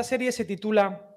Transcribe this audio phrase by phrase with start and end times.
[0.00, 1.10] esta serie se titula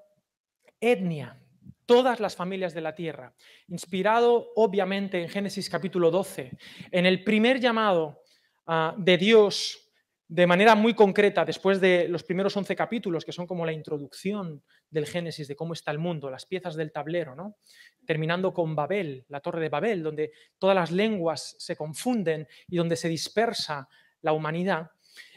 [0.80, 1.40] Etnia,
[1.86, 3.32] todas las familias de la tierra,
[3.68, 6.50] inspirado obviamente en Génesis capítulo 12,
[6.90, 8.24] en el primer llamado
[8.66, 9.88] ah, de Dios
[10.26, 14.64] de manera muy concreta, después de los primeros 11 capítulos, que son como la introducción
[14.90, 17.58] del Génesis, de cómo está el mundo, las piezas del tablero, ¿no?
[18.04, 22.96] terminando con Babel, la torre de Babel, donde todas las lenguas se confunden y donde
[22.96, 23.88] se dispersa
[24.22, 24.90] la humanidad.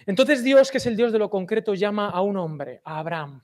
[0.05, 3.43] Entonces Dios, que es el Dios de lo concreto, llama a un hombre, a Abraham,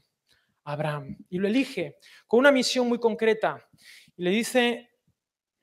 [0.63, 3.67] Abraham, y lo elige con una misión muy concreta.
[4.15, 4.91] Y le dice,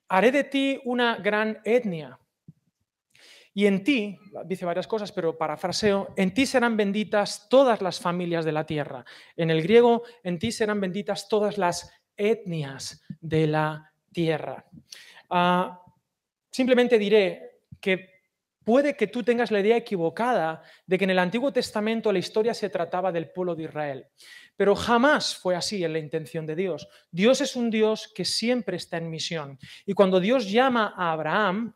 [0.09, 2.19] haré de ti una gran etnia.
[3.55, 8.45] Y en ti, dice varias cosas, pero parafraseo, en ti serán benditas todas las familias
[8.45, 9.05] de la tierra.
[9.37, 14.65] En el griego, en ti serán benditas todas las etnias de la tierra.
[15.31, 15.83] Ah,
[16.51, 18.18] simplemente diré que
[18.69, 22.53] puede que tú tengas la idea equivocada de que en el Antiguo Testamento la historia
[22.53, 24.07] se trataba del pueblo de Israel.
[24.59, 26.87] Pero jamás fue así en la intención de Dios.
[27.11, 29.59] Dios es un Dios que siempre está en misión.
[29.87, 31.73] Y cuando Dios llama a Abraham,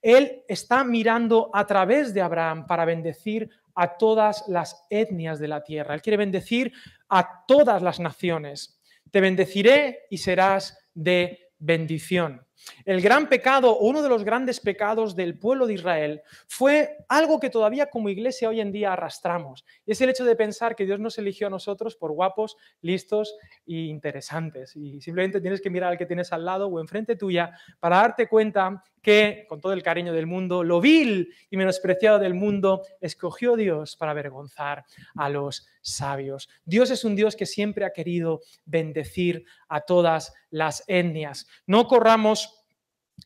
[0.00, 5.62] Él está mirando a través de Abraham para bendecir a todas las etnias de la
[5.62, 5.94] tierra.
[5.94, 6.72] Él quiere bendecir
[7.08, 8.82] a todas las naciones.
[9.12, 12.44] Te bendeciré y serás de bendición.
[12.84, 17.50] El gran pecado, uno de los grandes pecados del pueblo de Israel, fue algo que
[17.50, 19.64] todavía como iglesia hoy en día arrastramos.
[19.86, 23.34] es el hecho de pensar que Dios nos eligió a nosotros por guapos, listos
[23.66, 24.76] e interesantes.
[24.76, 28.28] Y simplemente tienes que mirar al que tienes al lado o enfrente tuya para darte
[28.28, 33.56] cuenta que, con todo el cariño del mundo, lo vil y menospreciado del mundo, escogió
[33.56, 34.84] Dios para avergonzar
[35.16, 36.48] a los sabios.
[36.64, 41.46] Dios es un Dios que siempre ha querido bendecir a todas las etnias.
[41.66, 42.64] No corramos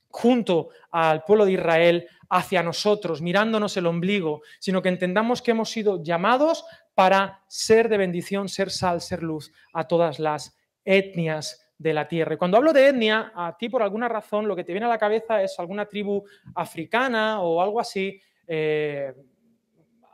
[0.08, 5.70] junto al pueblo de Israel hacia nosotros, mirándonos el ombligo, sino que entendamos que hemos
[5.70, 11.94] sido llamados para ser de bendición, ser sal, ser luz a todas las etnias de
[11.94, 12.34] la tierra.
[12.34, 14.90] Y cuando hablo de etnia, a ti por alguna razón lo que te viene a
[14.90, 19.12] la cabeza es alguna tribu africana o algo así, eh,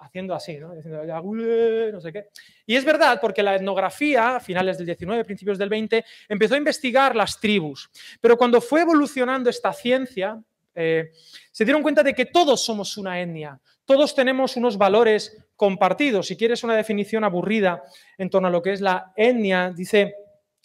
[0.01, 0.75] haciendo así, ¿no?
[0.75, 2.27] no sé qué.
[2.67, 6.59] Y es verdad, porque la etnografía, a finales del 19, principios del 20, empezó a
[6.59, 7.91] investigar las tribus.
[8.21, 10.43] Pero cuando fue evolucionando esta ciencia,
[10.75, 11.11] eh,
[11.51, 16.27] se dieron cuenta de que todos somos una etnia, todos tenemos unos valores compartidos.
[16.27, 17.83] Si quieres una definición aburrida
[18.19, 20.15] en torno a lo que es la etnia, dice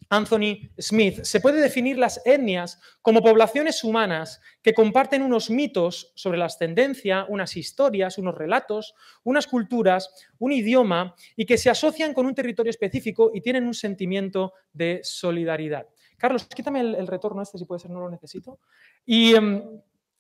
[0.09, 6.37] Anthony Smith, se puede definir las etnias como poblaciones humanas que comparten unos mitos sobre
[6.37, 10.09] la ascendencia, unas historias, unos relatos, unas culturas,
[10.39, 15.01] un idioma y que se asocian con un territorio específico y tienen un sentimiento de
[15.03, 15.87] solidaridad.
[16.17, 18.59] Carlos, quítame el, retorno este si puede ser, no lo necesito.
[19.05, 19.61] Y em,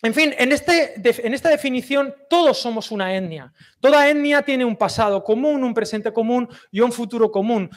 [0.03, 3.51] en fin, en, este, en, esta definición todos somos una etnia.
[3.79, 7.69] Toda etnia tiene un pasado común, un presente común y un futuro común.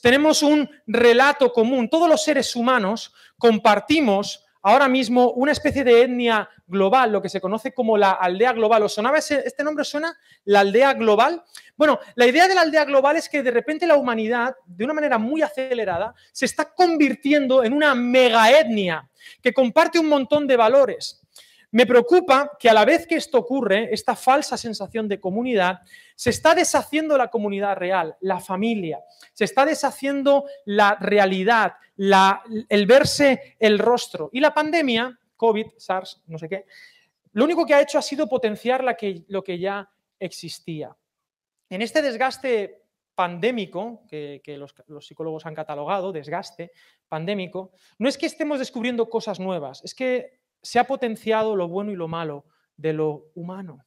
[0.00, 1.88] Tenemos un relato común.
[1.88, 7.40] Todos los seres humanos compartimos ahora mismo una especie de etnia global, lo que se
[7.40, 8.84] conoce como la aldea global.
[8.84, 9.84] ¿Os sonaba este nombre?
[9.84, 10.16] ¿Suena?
[10.44, 11.42] ¿La aldea global?
[11.76, 14.94] Bueno, la idea de la aldea global es que de repente la humanidad, de una
[14.94, 19.08] manera muy acelerada, se está convirtiendo en una mega etnia
[19.42, 21.20] que comparte un montón de valores.
[21.70, 25.80] Me preocupa que a la vez que esto ocurre, esta falsa sensación de comunidad,
[26.14, 29.00] se está deshaciendo la comunidad real, la familia,
[29.34, 34.30] se está deshaciendo la realidad, el verse el rostro.
[34.32, 36.64] Y la pandemia, COVID, SARS, no sé qué,
[37.32, 38.82] lo único que ha hecho ha sido potenciar
[39.28, 40.96] lo que ya existía.
[41.70, 42.82] En este desgaste
[43.14, 44.74] pandémico, que, los,
[45.04, 46.70] psicólogos han catalogado, desgaste
[47.08, 51.90] pandémico, no es que estemos descubriendo cosas nuevas, es que se ha potenciado lo bueno
[51.92, 52.46] y lo malo
[52.76, 53.84] de lo humano.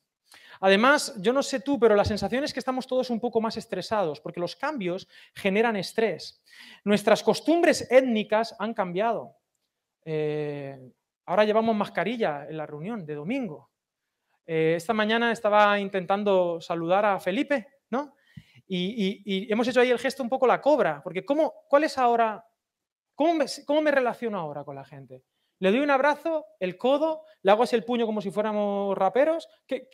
[0.59, 3.57] Además, yo no sé tú, pero la sensación es que estamos todos un poco más
[3.57, 6.43] estresados, porque los cambios generan estrés.
[6.83, 9.37] Nuestras costumbres étnicas han cambiado.
[10.05, 10.79] Eh,
[11.25, 13.71] ahora llevamos mascarilla en la reunión de domingo.
[14.45, 18.15] Eh, esta mañana estaba intentando saludar a Felipe, ¿no?
[18.67, 22.45] Y, hemos hecho ahí el gesto un poco la cobra, porque ¿cómo, ¿cuál es ahora?
[23.15, 25.23] ¿Cómo cómo me relaciono ahora con la gente?
[25.61, 29.47] Le doy un abrazo, el codo, le hago así el puño como si fuéramos raperos.
[29.67, 29.87] ¿Qué,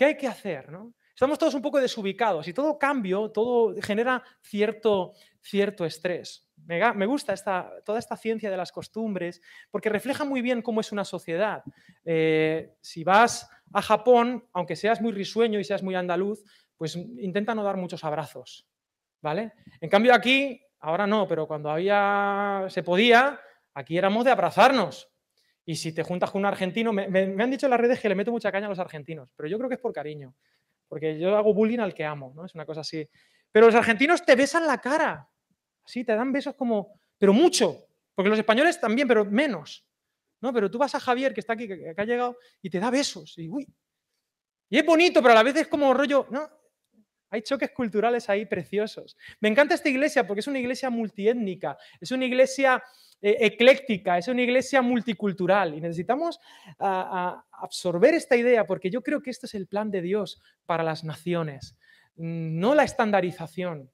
[0.00, 0.68] hay que hacer?
[1.14, 6.50] Estamos todos un poco desubicados y todo cambio, todo genera cierto, cierto estrés.
[6.66, 9.40] Me, gusta esta, toda esta ciencia de las costumbres
[9.70, 11.62] porque refleja muy bien cómo es una sociedad.
[12.04, 16.42] Eh, si vas a Japón, aunque seas muy risueño y seas muy andaluz,
[16.76, 18.66] pues intenta no dar muchos abrazos.
[19.22, 19.52] ¿vale?
[19.80, 23.38] En cambio aquí, ahora no, pero cuando había, se podía,
[23.74, 25.10] Aquí éramos de abrazarnos.
[25.64, 28.14] Y si te juntas con un argentino, me, han dicho en las redes que le
[28.14, 30.34] meto mucha caña a los argentinos, pero yo creo que es por cariño,
[30.88, 32.44] porque yo hago bullying al que amo, ¿no?
[32.44, 33.08] Es una cosa así.
[33.52, 35.28] Pero los argentinos te besan la cara.
[35.84, 37.86] Sí, te dan besos como, pero mucho.
[38.14, 39.86] Porque los españoles también, pero menos.
[40.40, 40.52] ¿no?
[40.52, 43.36] Pero tú vas a Javier, que está aquí, que, ha llegado, y te da besos.
[43.38, 43.66] Y, uy.
[44.68, 46.48] y es bonito, pero a la vez es como rollo, ¿no?
[47.30, 49.16] Hay choques culturales ahí preciosos.
[49.40, 52.82] Me encanta esta iglesia porque es una iglesia multiétnica, es una iglesia
[53.22, 56.40] eh, ecléctica, es una iglesia multicultural y necesitamos
[56.78, 61.04] absorber esta idea porque yo creo que este es el plan de Dios para las
[61.04, 61.76] naciones.
[62.16, 63.90] No la estandarización,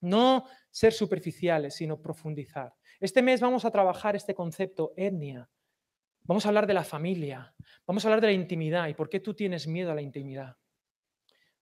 [0.00, 2.74] no ser superficiales, sino profundizar.
[2.98, 5.48] Este mes vamos a trabajar este concepto etnia.
[6.22, 7.54] Vamos a hablar de la familia,
[7.86, 10.56] vamos a hablar de la intimidad y por qué tú tienes miedo a la intimidad.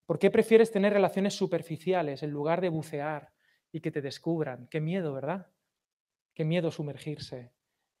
[0.05, 3.33] ¿Por qué prefieres tener relaciones superficiales en lugar de bucear
[3.71, 4.67] y que te descubran?
[4.67, 5.51] Qué miedo, ¿verdad?
[6.33, 7.53] Qué miedo sumergirse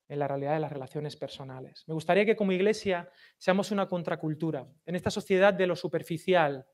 [0.07, 1.83] en la realidad de las relaciones personales.
[1.87, 6.67] Me gustaría que como iglesia seamos una contracultura en esta sociedad de lo superficial.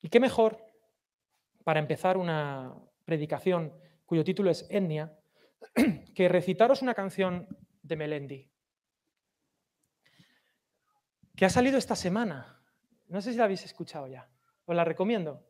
[0.00, 0.64] y qué mejor
[1.62, 2.74] para empezar una
[3.04, 3.72] predicación
[4.04, 5.16] cuyo título es Etnia,
[6.14, 7.46] que recitaros una canción
[7.82, 8.50] de Melendi
[11.38, 12.60] que ha salido esta semana.
[13.06, 14.28] No sé si la habéis escuchado ya.
[14.64, 15.46] Os la recomiendo.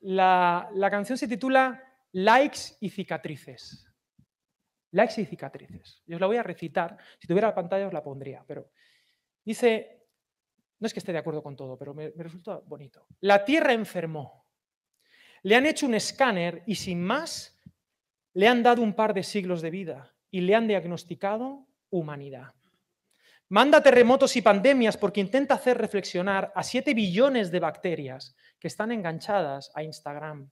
[0.00, 3.86] La, canción se titula Likes y cicatrices.
[4.92, 6.02] Likes y cicatrices.
[6.06, 6.96] Y os la voy a recitar.
[7.18, 8.42] Si tuviera la pantalla os la pondría.
[8.48, 8.70] Pero
[9.44, 10.08] dice,
[10.78, 13.06] no es que esté de acuerdo con todo, pero me, me resulta bonito.
[13.20, 14.46] La Tierra enfermó.
[15.42, 17.62] Le han hecho un escáner y sin más
[18.32, 22.54] le han dado un par de siglos de vida y le han diagnosticado humanidad.
[23.48, 28.90] Manda terremotos y pandemias porque intenta hacer reflexionar a 7 billones de bacterias que están
[28.90, 30.50] enganchadas a Instagram.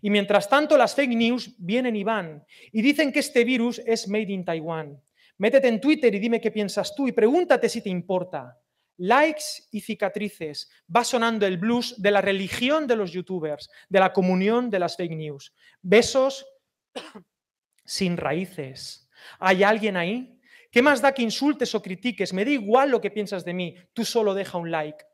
[0.00, 4.06] Y mientras tanto las fake news vienen y van y dicen que este virus es
[4.06, 5.02] made in Taiwan.
[5.38, 8.56] Métete en Twitter y dime qué piensas tú y pregúntate si te importa.
[8.98, 10.70] Likes y cicatrices.
[10.94, 14.96] Va sonando el blues de la religión de los youtubers, de la comunión de las
[14.96, 15.52] fake news.
[15.80, 16.46] Besos
[17.84, 19.08] sin raíces.
[19.40, 20.31] ¿Hay alguien ahí
[20.72, 22.32] ¿Qué más da que insultes o critiques?
[22.32, 25.04] Me da igual lo que piensas de mí, tú solo deja un like.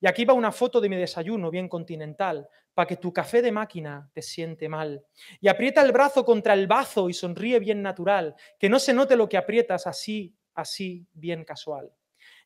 [0.00, 3.50] Y aquí va una foto de mi desayuno bien continental, para que tu café de
[3.50, 5.04] máquina te siente mal.
[5.40, 9.16] Y aprieta el brazo contra el bazo y sonríe bien natural, que no se note
[9.16, 11.92] lo que aprietas así, así, bien casual.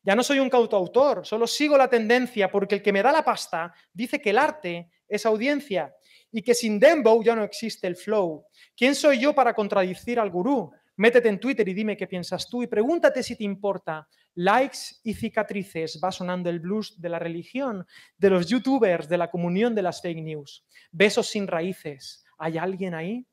[0.01, 3.23] Ya no soy un cautoautor, solo sigo la tendencia porque el que me da la
[3.23, 5.93] pasta dice que el arte es audiencia
[6.31, 8.47] y que sin dembow ya no existe el flow.
[8.75, 10.71] ¿Quién soy yo para contradicir al gurú?
[10.95, 14.07] Métete en Twitter y dime qué piensas tú y pregúntate si te importa.
[14.35, 17.85] Likes y cicatrices, va sonando el blues de la religión,
[18.17, 20.65] de los youtubers, de la comunión de las fake news.
[20.91, 22.23] Besos sin raíces.
[22.37, 23.25] ¿Hay alguien ahí?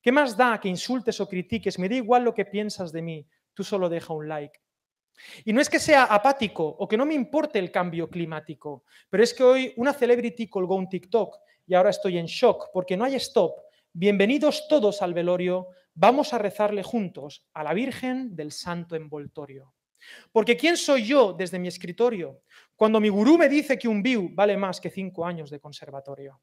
[0.00, 1.78] ¿Qué más da que insultes o critiques?
[1.78, 3.26] Me da igual lo que piensas de mí.
[3.54, 4.60] Tú solo deja un like.
[5.44, 9.22] Y no es que sea apático o que no me importe el cambio climático, pero
[9.22, 11.36] es que hoy una celebrity colgó un TikTok
[11.66, 13.52] y ahora estoy en shock porque no hay stop.
[13.92, 19.74] Bienvenidos todos al velorio vamos a rezarle juntos a la Virgen del Santo Envoltorio.
[20.32, 22.42] Porque ¿quién soy yo desde mi escritorio
[22.76, 26.40] cuando mi gurú me dice que un view vale más que cinco años de conservatorio?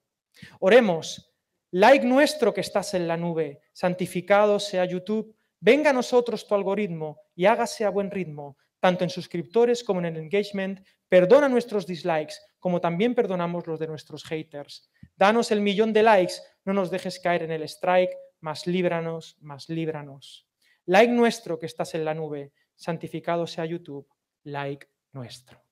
[0.59, 1.35] Oremos,
[1.71, 7.21] like nuestro que estás en la nube, santificado sea YouTube, venga a nosotros tu algoritmo
[7.35, 12.35] y hágase a buen ritmo, tanto en suscriptores como en el engagement, perdona nuestros dislikes,
[12.59, 14.89] como también perdonamos los de nuestros haters.
[15.15, 19.69] Danos el millón de likes, no nos dejes caer en el strike, más líbranos, más
[19.69, 20.47] líbranos.
[20.85, 24.07] Like nuestro que estás en la nube, santificado sea YouTube,
[24.43, 25.63] like nuestro.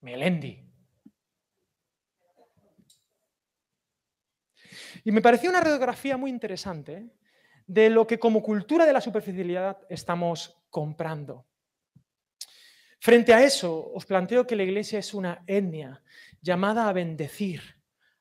[0.00, 0.62] Melendi.
[5.04, 7.10] Y me pareció una radiografía muy interesante
[7.66, 11.46] de lo que como cultura de la superficialidad estamos comprando.
[13.00, 16.02] Frente a eso, os planteo que la iglesia es una etnia
[16.40, 17.75] llamada a bendecir,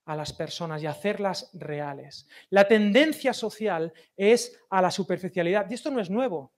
[0.06, 2.28] a las personas y hacerlas reales.
[2.50, 6.54] La tendencia social es a la superficialidad y esto no es nuevo.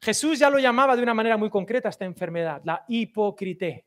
[0.00, 3.86] Jesús ya lo llamaba de una manera muy concreta esta enfermedad, la hipocrité.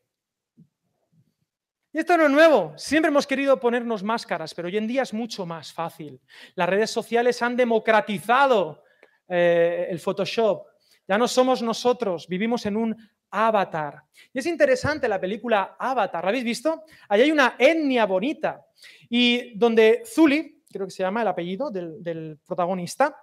[1.92, 5.14] Y esto no es nuevo, siempre hemos querido ponernos máscaras, pero hoy en día es
[5.14, 6.20] mucho más fácil.
[6.54, 8.82] Las redes sociales han democratizado
[9.28, 10.66] eh, el Photoshop.
[11.08, 12.96] Ya no somos nosotros, vivimos en un
[13.36, 14.02] Avatar.
[14.32, 16.84] Y es interesante la película Avatar, ¿la habéis visto?
[17.08, 18.64] Allí hay una etnia bonita
[19.10, 23.14] y donde Zully, creo que se llama el apellido del, protagonista,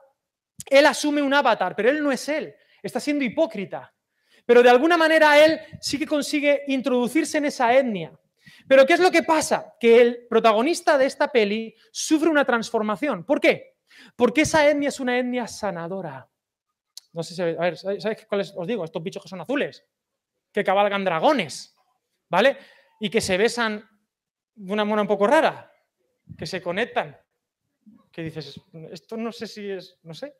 [0.69, 3.91] él asume un avatar, pero él no es él, está siendo hipócrita.
[4.45, 8.11] Pero de alguna manera él sí que consigue introducirse en esa etnia.
[8.67, 9.73] Pero ¿qué es lo que pasa?
[9.79, 13.25] Que el protagonista de esta peli sufre una transformación.
[13.25, 13.77] ¿Por qué?
[14.15, 16.29] Porque esa etnia es una etnia sanadora.
[17.13, 17.37] No sé si,
[17.99, 18.83] ¿sabéis cuáles os digo?
[18.83, 19.85] Estos bichos que son azules,
[20.53, 21.75] que cabalgan dragones,
[22.29, 22.57] ¿vale?
[23.03, 23.85] y que se besan
[24.55, 25.69] de una manera un poco rara,
[26.37, 27.17] que se conectan,
[28.09, 30.33] que dices, esto no sé si es, no sé,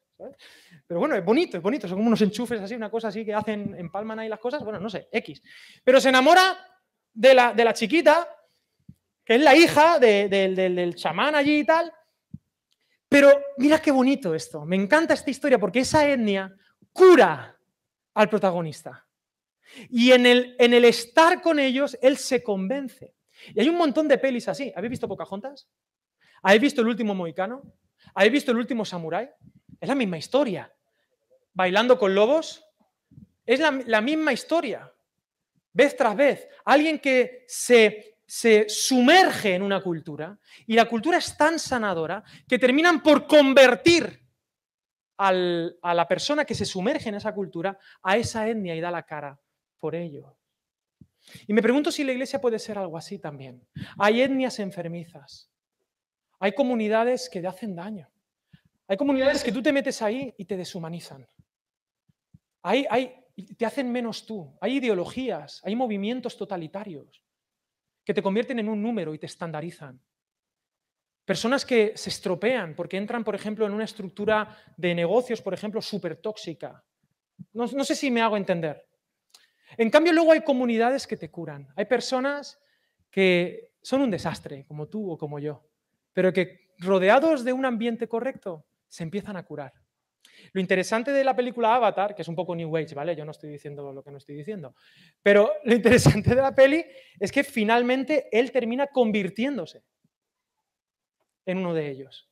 [0.87, 3.33] Pero bueno, es bonito, es bonito, son como unos enchufes así, una cosa así que
[3.33, 5.41] hacen, empalman ahí las cosas, bueno, no sé, X.
[5.83, 6.57] Pero se enamora
[7.13, 8.29] de la, de la chiquita,
[9.25, 11.91] que es la hija del chamán allí y tal.
[13.09, 16.55] Pero mira qué bonito esto, me encanta esta historia porque esa etnia
[16.93, 17.59] cura
[18.13, 19.05] al protagonista.
[19.89, 23.13] Y en el, en el estar con ellos, él se convence.
[23.53, 24.71] Y hay un montón de pelis así.
[24.75, 25.67] ¿Habéis visto Pocahontas?
[26.41, 27.63] ¿Habéis visto El último mohicano?
[28.13, 29.29] ¿Habéis visto El último samurái?
[29.79, 30.73] Es la misma historia.
[31.53, 32.63] Bailando con lobos.
[33.45, 34.91] Es la, la misma historia.
[35.73, 36.47] Vez tras vez.
[36.65, 42.59] Alguien que se, se sumerge en una cultura y la cultura es tan sanadora que
[42.59, 44.21] terminan por convertir
[45.17, 45.31] a
[45.93, 49.39] la persona que se sumerge en esa cultura a esa etnia y da la cara
[49.83, 50.37] por ello.
[51.45, 53.67] Y me pregunto si la iglesia puede ser algo así también.
[53.97, 55.51] Hay etnias enfermizas.
[56.39, 58.09] Hay comunidades que te hacen daño.
[58.87, 61.27] Hay comunidades que tú te metes ahí y te deshumanizan.
[62.61, 63.13] Hay, hay,
[63.57, 64.57] te hacen menos tú.
[64.61, 67.21] Hay ideologías, hay movimientos totalitarios
[68.05, 69.99] que te convierten en un número y te estandarizan.
[71.25, 75.81] Personas que se estropean porque entran, por ejemplo, en una estructura de negocios, por ejemplo,
[75.81, 76.81] súper tóxica.
[77.51, 78.92] No, no, sé si me hago entender.
[79.77, 81.67] En cambio, luego hay comunidades que te curan.
[81.75, 82.59] Hay personas
[83.09, 85.63] que son un desastre, como tú o como yo,
[86.13, 89.73] pero que rodeados de un ambiente correcto se empiezan a curar.
[90.51, 93.15] Lo interesante de la película Avatar, que es un poco New Age, ¿vale?
[93.15, 94.75] Yo no estoy diciendo lo que no estoy diciendo,
[95.21, 96.83] pero lo interesante de la peli
[97.19, 99.83] es que finalmente él termina convirtiéndose
[101.45, 102.29] en uno de ellos,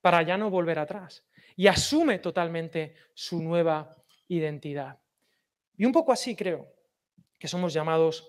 [0.00, 1.26] para ya no volver atrás.
[1.56, 3.94] Y asume totalmente su nueva
[4.28, 4.98] identidad.
[5.80, 6.74] Y un poco así creo
[7.38, 8.28] que somos llamados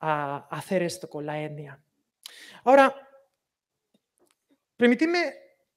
[0.00, 1.82] a hacer esto con la etnia.
[2.64, 2.94] Ahora,
[4.76, 5.32] permitidme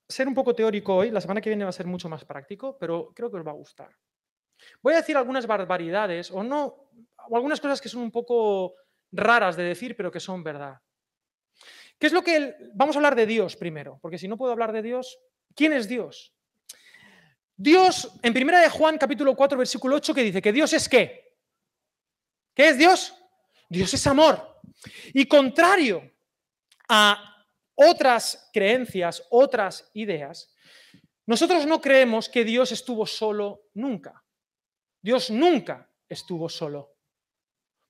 [0.06, 2.76] ser un poco teórico hoy, la semana que viene va a ser mucho más práctico,
[2.76, 3.96] pero creo que os va a gustar.
[4.82, 6.90] Voy a decir algunas barbaridades o no,
[7.30, 8.74] o algunas cosas que son un poco
[9.10, 10.76] raras de decir, pero que son verdad.
[11.98, 13.98] ¿Qué es lo que vamos a hablar de Dios primero?
[14.02, 15.18] Porque si no puedo hablar de Dios,
[15.54, 16.33] ¿quién es Dios?
[17.56, 21.36] Dios, en primera de Juan, capítulo 4, versículo 8, que dice que Dios es qué?
[22.54, 23.14] ¿Qué es Dios?
[23.68, 24.60] Dios es amor.
[25.12, 26.12] Y contrario
[26.88, 30.54] a otras creencias, otras ideas,
[31.26, 34.24] nosotros no creemos que Dios estuvo solo nunca.
[35.00, 36.96] Dios nunca estuvo solo.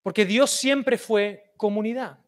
[0.03, 2.19] Porque Dios siempre fue comunidad.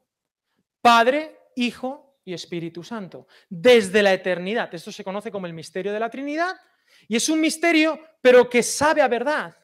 [0.81, 3.27] Padre, Hijo y Espíritu Santo.
[3.49, 4.75] Desde la eternidad.
[4.75, 6.57] Esto se conoce como el misterio de la Trinidad.
[7.09, 9.57] Y es un misterio, pero que sabe a verdad.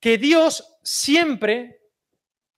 [0.00, 1.80] Que Dios siempre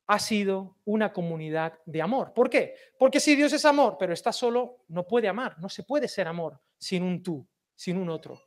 [0.07, 2.33] ha sido una comunidad de amor.
[2.35, 2.75] ¿Por qué?
[2.99, 5.59] Porque si Dios es amor, pero está solo, no puede amar.
[5.59, 8.41] No se puede ser amor sin un tú, sin un otro.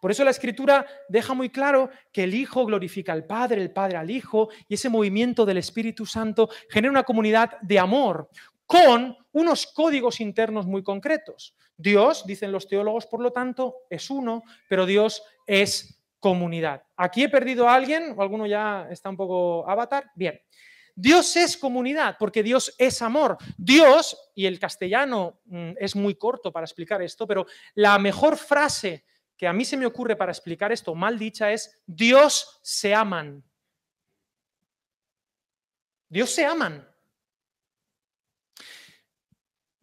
[0.00, 3.96] Por eso la escritura deja muy claro que el Hijo glorifica al Padre, el Padre
[3.96, 8.28] al Hijo, y ese movimiento del Espíritu Santo genera una comunidad de amor,
[8.66, 11.54] con unos códigos internos muy concretos.
[11.76, 16.82] Dios, dicen los teólogos, por lo tanto, es uno, pero Dios es comunidad.
[16.96, 20.10] ¿Aquí he perdido a alguien o alguno ya está un poco avatar?
[20.14, 20.40] Bien.
[20.98, 23.36] Dios es comunidad porque Dios es amor.
[23.58, 29.04] Dios, y el castellano mm, es muy corto para explicar esto, pero la mejor frase
[29.36, 33.44] que a mí se me ocurre para explicar esto mal dicha es Dios se aman.
[36.08, 36.88] Dios se aman.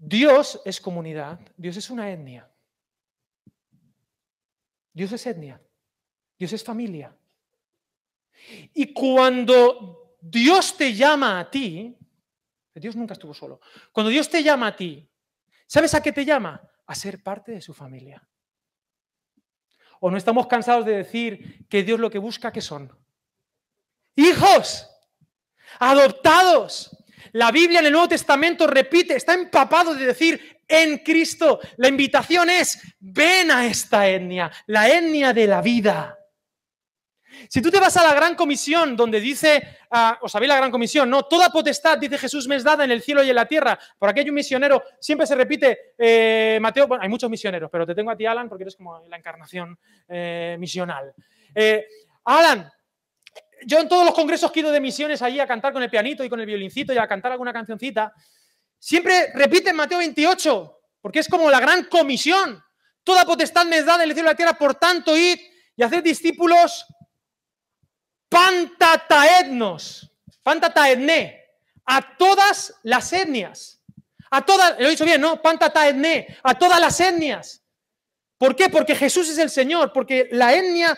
[0.06, 2.50] Dios es comunidad, Dios es una etnia.
[4.92, 5.62] Dios es etnia,
[6.38, 7.16] Dios es familia.
[8.74, 11.98] Y cuando Dios te llama a ti,
[12.76, 13.62] Dios nunca estuvo solo,
[13.94, 15.10] cuando Dios te llama a ti,
[15.66, 16.62] ¿sabes a qué te llama?
[16.86, 18.28] A ser parte de su familia.
[20.02, 22.92] ¿O no estamos cansados de decir que Dios lo que busca que son?
[24.18, 24.86] Hijos,
[25.80, 26.92] adoptados,
[27.34, 31.60] la Biblia en el Nuevo Testamento repite, está empapado de decir en Cristo.
[31.78, 36.18] La invitación es, ven a esta etnia, la etnia de la vida.
[37.50, 40.72] Si tú te vas a la gran comisión donde dice, uh, os sabéis la gran
[40.72, 43.48] comisión, no, toda potestad, dice Jesús, me es dada en el cielo y en la
[43.48, 43.78] tierra.
[43.98, 47.86] Por aquí hay un misionero, siempre se repite, eh, Mateo, bueno, hay muchos misioneros, pero
[47.86, 51.14] te tengo a ti, Alan, porque eres como la encarnación eh, misional.
[51.54, 51.86] Eh,
[52.26, 52.72] Alan,
[53.66, 55.90] yo en todos los congresos que he ido de misiones allí a cantar con el
[55.90, 58.14] pianito y con el violincito y a cantar alguna cancioncita,
[58.80, 62.64] siempre repiten Mateo 28, porque es como la gran comisión.
[63.04, 65.40] Toda potestad me es dada en el cielo y la tierra, por tanto, id
[65.76, 66.86] y hacer discípulos
[68.30, 71.44] pantataednos, pantataedne,
[71.86, 73.82] a todas las etnias.
[74.32, 75.40] A todas, lo he dicho bien, ¿no?
[75.42, 77.62] Pantata etne, a todas las etnias.
[78.40, 78.68] ¿Por qué?
[78.68, 80.98] Porque Jesús es el Señor, porque la etnia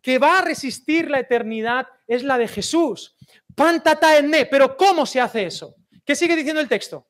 [0.00, 3.16] que va a resistir la eternidad es la de Jesús.
[3.54, 5.76] Pantata etne, pero ¿cómo se hace eso?
[6.04, 7.06] ¿Qué sigue diciendo el texto?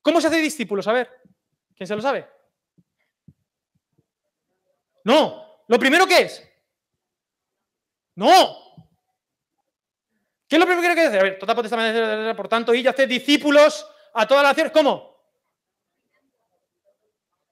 [0.00, 0.86] ¿Cómo se hace discípulos?
[0.86, 1.10] A ver,
[1.76, 2.24] ¿quién se lo sabe?
[5.02, 6.48] No, lo primero que es.
[8.14, 8.68] No,
[10.48, 11.20] ¿Qué es lo primero que hay que hacer?
[11.20, 14.72] A ver, toda potestad, por tanto, y ya hace discípulos a todas las naciones.
[14.72, 15.20] ¿Cómo?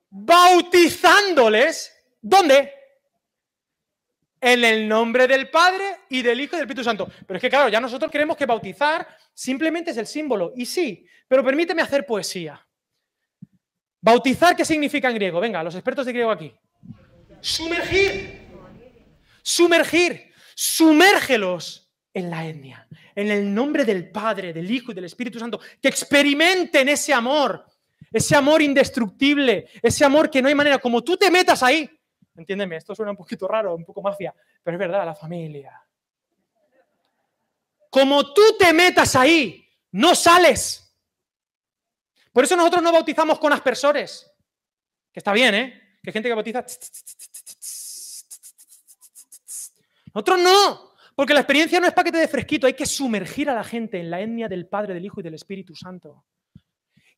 [0.08, 1.92] Bautizándoles.
[2.22, 2.72] ¿Dónde?
[4.40, 7.10] En el nombre del Padre y del Hijo y del Espíritu Santo.
[7.26, 10.52] Pero es que, claro, ya nosotros creemos que bautizar simplemente es el símbolo.
[10.56, 12.64] Y sí, pero permíteme hacer poesía.
[14.00, 15.40] Bautizar, ¿qué significa en griego?
[15.40, 16.52] Venga, los expertos de griego aquí.
[17.40, 18.46] Sumergir.
[19.42, 20.32] Sumergir.
[20.54, 25.60] Sumérgelos en la etnia, en el nombre del Padre, del Hijo y del Espíritu Santo,
[25.82, 27.66] que experimenten ese amor,
[28.10, 31.90] ese amor indestructible, ese amor que no hay manera, como tú te metas ahí.
[32.36, 35.82] Entiéndeme, esto suena un poquito raro, un poco mafia, pero es verdad, la familia.
[37.90, 40.82] Como tú te metas ahí, no sales.
[42.32, 44.30] Por eso nosotros no bautizamos con aspersores,
[45.12, 45.98] que está bien, ¿eh?
[46.02, 46.64] Que hay gente que bautiza.
[50.12, 50.86] Nosotros no.
[51.14, 53.64] Porque la experiencia no es para que te dé fresquito, hay que sumergir a la
[53.64, 56.26] gente en la etnia del Padre, del Hijo y del Espíritu Santo.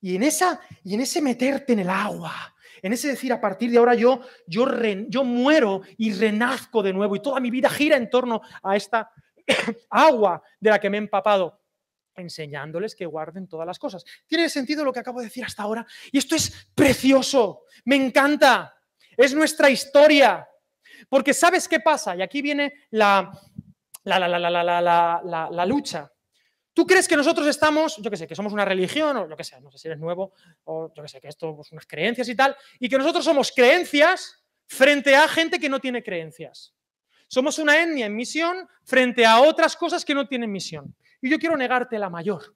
[0.00, 3.70] Y en, esa, y en ese meterte en el agua, en ese decir, a partir
[3.70, 8.10] de ahora yo, yo, muero y renazco de nuevo y toda mi vida gira en
[8.10, 9.10] torno a esta
[9.90, 11.60] agua de la que me he empapado,
[12.14, 14.04] enseñándoles que guarden todas las cosas.
[14.26, 15.86] ¿Tiene sentido lo que acabo de decir hasta ahora?
[16.12, 18.74] Y esto es precioso, me encanta,
[19.16, 20.48] es nuestra historia.
[21.08, 22.16] Porque ¿sabes qué pasa?
[22.16, 23.30] Y aquí viene la,
[24.04, 26.10] la, la, la, la, la lucha.
[26.78, 29.42] ¿Tú crees que nosotros estamos, yo qué sé, que somos una religión o lo que
[29.42, 32.28] sea, no sé si eres nuevo o yo qué sé, que esto, pues unas creencias
[32.28, 36.72] y tal, y que nosotros somos creencias frente a gente que no tiene creencias?
[37.26, 40.94] Somos una etnia en misión frente a otras cosas que no tienen misión.
[41.20, 42.54] Y yo quiero negarte la mayor.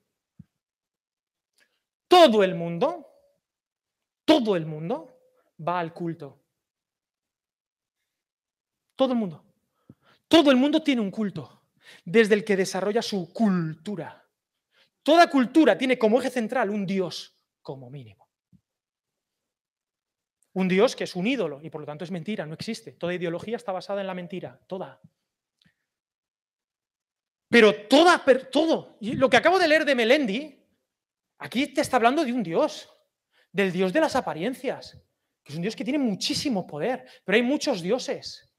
[2.07, 3.05] Todo el mundo,
[4.25, 5.19] todo el mundo
[5.59, 6.39] va al culto.
[8.95, 9.45] Todo el mundo.
[10.29, 11.62] Todo el mundo tiene un culto,
[12.05, 14.29] desde el que desarrolla su cultura.
[15.03, 18.29] Toda cultura tiene como eje central un Dios, como mínimo.
[20.55, 22.92] Un Dios que es un ídolo y por lo tanto es mentira, no existe.
[22.92, 25.01] Toda ideología está basada en la mentira, toda.
[27.49, 30.59] Pero toda, todo, y lo que acabo de leer de Melendi,
[31.38, 32.88] aquí te está hablando de un Dios,
[33.53, 34.99] del Dios de las apariencias,
[35.42, 38.52] que es un Dios que tiene muchísimo poder, pero hay muchos dioses.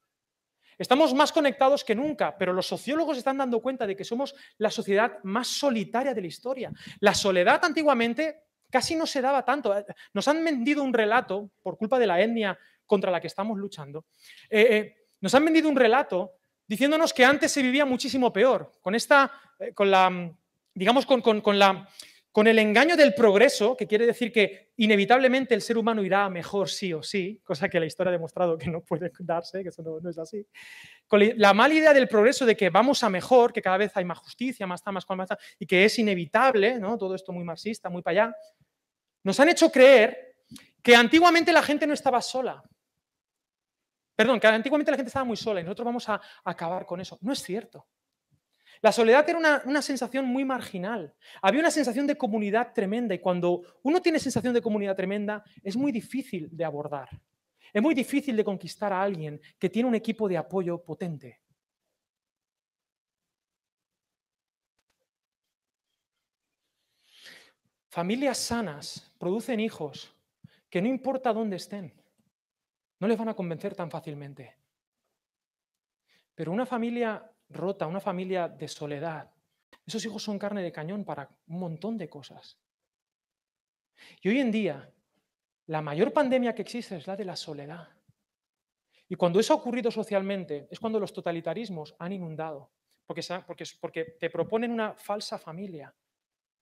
[0.78, 4.70] Estamos más conectados que nunca, pero los sociólogos están dando cuenta de que somos la
[4.70, 6.72] sociedad más solitaria de la historia.
[7.00, 9.74] La soledad antiguamente casi no se daba tanto.
[10.14, 14.06] Nos han vendido un relato, por culpa de la etnia contra la que estamos luchando,
[14.50, 16.34] eh, eh, nos han vendido un relato
[16.68, 20.32] diciéndonos que antes se vivía muchísimo peor, con esta, eh, con la,
[20.74, 21.88] digamos, con, con la
[22.34, 26.68] con el engaño del progreso, que quiere decir que inevitablemente el ser humano irá mejor
[26.68, 29.84] sí o sí, cosa que la historia ha demostrado que no puede darse, que eso
[29.84, 30.44] no, es así.
[31.08, 34.04] Con la mala idea del progreso de que vamos a mejor, que cada vez hay
[34.04, 36.98] más justicia, más está, más más y que es inevitable, ¿no?
[36.98, 38.36] todo esto muy marxista, muy para allá,
[39.24, 40.38] nos han hecho creer
[40.82, 42.64] que antiguamente la gente no estaba sola.
[44.16, 47.20] Perdón, que antiguamente la gente estaba muy sola y nosotros vamos a acabar con eso.
[47.22, 47.88] No es cierto.
[48.84, 51.16] La soledad era una, sensación muy marginal.
[51.42, 55.78] Había una sensación de comunidad tremenda y cuando uno tiene sensación de comunidad tremenda es
[55.78, 57.08] muy difícil de abordar.
[57.72, 61.40] Es muy difícil de conquistar a alguien que tiene un equipo de apoyo potente.
[67.88, 70.14] Familias sanas producen hijos
[70.70, 71.94] que no importa dónde estén,
[73.00, 74.58] no les van a convencer tan fácilmente.
[76.36, 79.32] Pero una familia rota, una familia de soledad.
[79.86, 82.58] Esos hijos son carne de cañón para un montón de cosas.
[84.22, 84.92] Y hoy en día,
[85.68, 87.90] la mayor pandemia que existe es la de la soledad.
[89.08, 92.72] Y cuando eso ha ocurrido socialmente, es cuando los totalitarismos han inundado,
[93.06, 95.94] porque, porque, porque te proponen una falsa familia,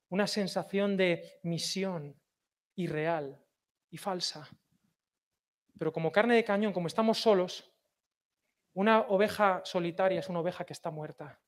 [0.10, 2.16] una sensación de misión
[2.76, 3.40] irreal
[3.90, 4.50] y falsa.
[5.78, 7.72] Pero como carne de cañón, como estamos solos,
[8.74, 11.40] una oveja solitaria es una oveja que está muerta.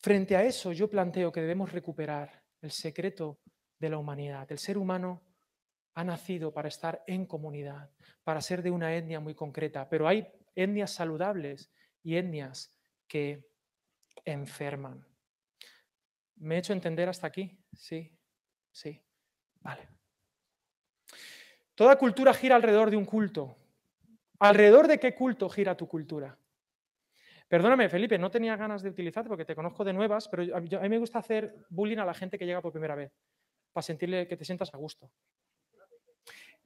[0.00, 3.40] Frente a eso, yo planteo que debemos recuperar el secreto
[3.78, 4.50] de la humanidad.
[4.50, 5.22] El ser humano
[5.94, 7.90] ha nacido para estar en comunidad,
[8.22, 12.70] para ser de una etnia muy concreta, pero hay etnias saludables y etnias
[13.08, 13.48] que
[14.24, 15.04] enferman.
[16.36, 17.58] ¿Me he hecho entender hasta aquí?
[17.72, 18.16] Sí,
[18.70, 19.02] sí.
[19.60, 19.88] Vale.
[21.74, 23.56] Toda cultura gira alrededor de un culto.
[24.40, 26.38] ¿Alrededor de qué culto gira tu cultura?
[27.48, 30.88] Perdóname, Felipe, no tenía ganas de utilizarte porque te conozco de nuevas, pero a mí
[30.88, 33.10] me gusta hacer bullying a la gente que llega por primera vez,
[33.72, 35.10] para sentirle que te sientas a gusto.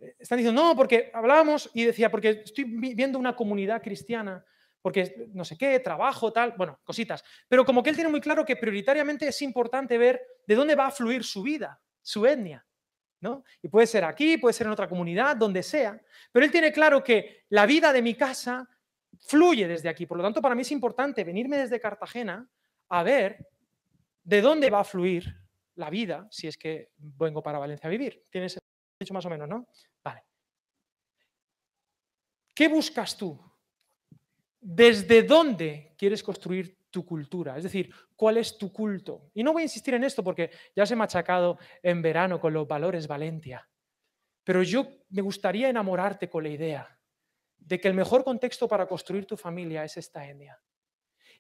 [0.01, 4.45] Eh, están diciendo, no, porque hablábamos y decía, porque estoy viendo una comunidad cristiana,
[4.83, 7.25] porque no sé qué, trabajo, tal, bueno, cositas.
[7.49, 10.89] Pero como que él tiene muy claro que prioritariamente es importante ver de dónde va
[10.89, 12.67] a fluir su vida, su etnia.
[13.23, 13.45] ¿No?
[13.63, 15.99] Y puede ser aquí, puede ser en otra comunidad, donde sea.
[16.31, 18.69] Pero él tiene claro que la vida de mi casa
[19.21, 20.07] fluye desde aquí.
[20.07, 22.47] Por lo tanto, para mí es importante venirme desde Cartagena
[22.89, 23.49] a ver
[24.25, 25.41] de dónde va a fluir
[25.77, 28.25] la vida si es que vengo para Valencia a vivir.
[28.29, 28.59] Tienes
[28.99, 29.69] dicho más o menos, ¿no?
[30.03, 30.25] Vale.
[32.53, 33.41] ¿Qué buscas tú?
[34.61, 37.57] ¿Desde dónde quieres construir tu cultura?
[37.57, 39.31] Es decir, ¿cuál es tu culto?
[39.35, 42.53] Y no voy a insistir en esto porque ya os he machacado en verano con
[42.53, 43.69] los valores Valencia.
[44.45, 46.99] Pero yo me gustaría enamorarte con la idea
[47.59, 50.61] de que el mejor contexto para construir tu familia es esta etnia.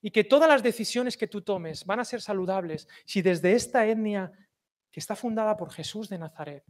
[0.00, 3.86] Y que todas las decisiones que tú tomes van a ser saludables si desde esta
[3.86, 4.32] etnia
[4.90, 6.64] que está fundada por Jesús de Nazaret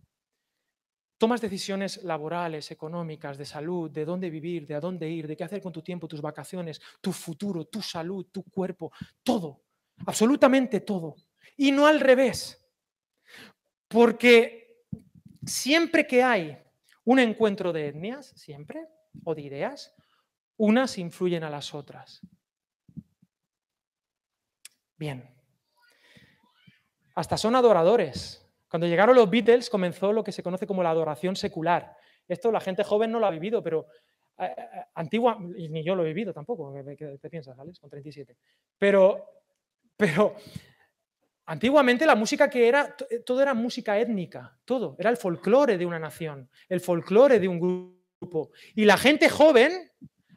[1.22, 5.44] Tomas decisiones laborales, económicas, de salud, de dónde vivir, de a dónde ir, de qué
[5.44, 8.90] hacer con tu tiempo, tus vacaciones, tu futuro, tu salud, tu cuerpo,
[9.22, 9.62] todo,
[10.04, 11.14] absolutamente todo.
[11.56, 12.68] Y no al revés.
[13.86, 14.82] Porque
[15.46, 16.58] siempre que hay
[17.04, 18.88] un encuentro de etnias, siempre,
[19.22, 19.94] o de ideas,
[20.56, 22.20] unas influyen a las otras.
[24.96, 25.32] Bien.
[27.14, 28.41] Hasta son adoradores.
[28.72, 31.94] Cuando llegaron los Beatles comenzó lo que se conoce como la adoración secular.
[32.26, 33.86] Esto la gente joven no lo ha vivido, pero
[34.38, 37.78] eh, eh, antigua, y ni yo lo he vivido tampoco, ¿qué, te piensas, Alex?
[37.78, 38.34] Con 37.
[38.78, 39.26] Pero,
[39.94, 40.36] pero
[41.44, 45.84] antiguamente la música que era, eh, todo era música étnica, todo, era el folclore de
[45.84, 48.52] una nación, el folclore de un grupo.
[48.74, 49.92] Y la gente joven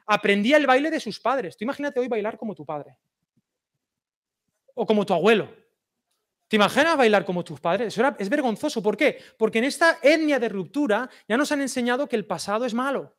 [0.06, 1.56] aprendía el baile de sus padres.
[1.56, 2.98] Tú imagínate hoy bailar como tu padre
[4.74, 5.65] o como tu abuelo.
[6.48, 7.98] ¿Te imaginas bailar como tus padres?
[8.18, 8.82] Es vergonzoso.
[8.82, 9.18] ¿Por qué?
[9.36, 13.16] Porque en esta etnia de ruptura ya nos han enseñado que el pasado es malo.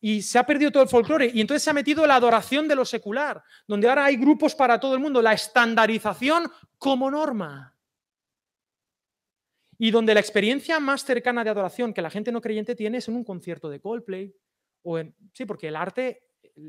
[0.00, 1.30] Y se ha perdido todo el folclore.
[1.32, 4.80] Y entonces se ha metido la adoración de lo secular, donde ahora hay grupos para
[4.80, 7.76] todo el mundo, la estandarización como norma.
[9.78, 13.08] Y donde la experiencia más cercana de adoración que la gente no creyente tiene es
[13.08, 14.34] en un concierto de Coldplay.
[14.82, 16.24] O en, sí, porque el arte,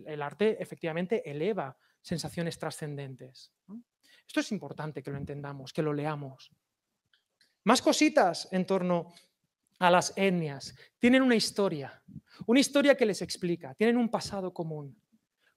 [0.05, 3.51] el arte efectivamente eleva sensaciones trascendentes.
[4.27, 6.51] Esto es importante que lo entendamos, que lo leamos.
[7.63, 9.13] Más cositas en torno
[9.79, 10.75] a las etnias.
[10.99, 12.01] Tienen una historia,
[12.45, 14.99] una historia que les explica, tienen un pasado común.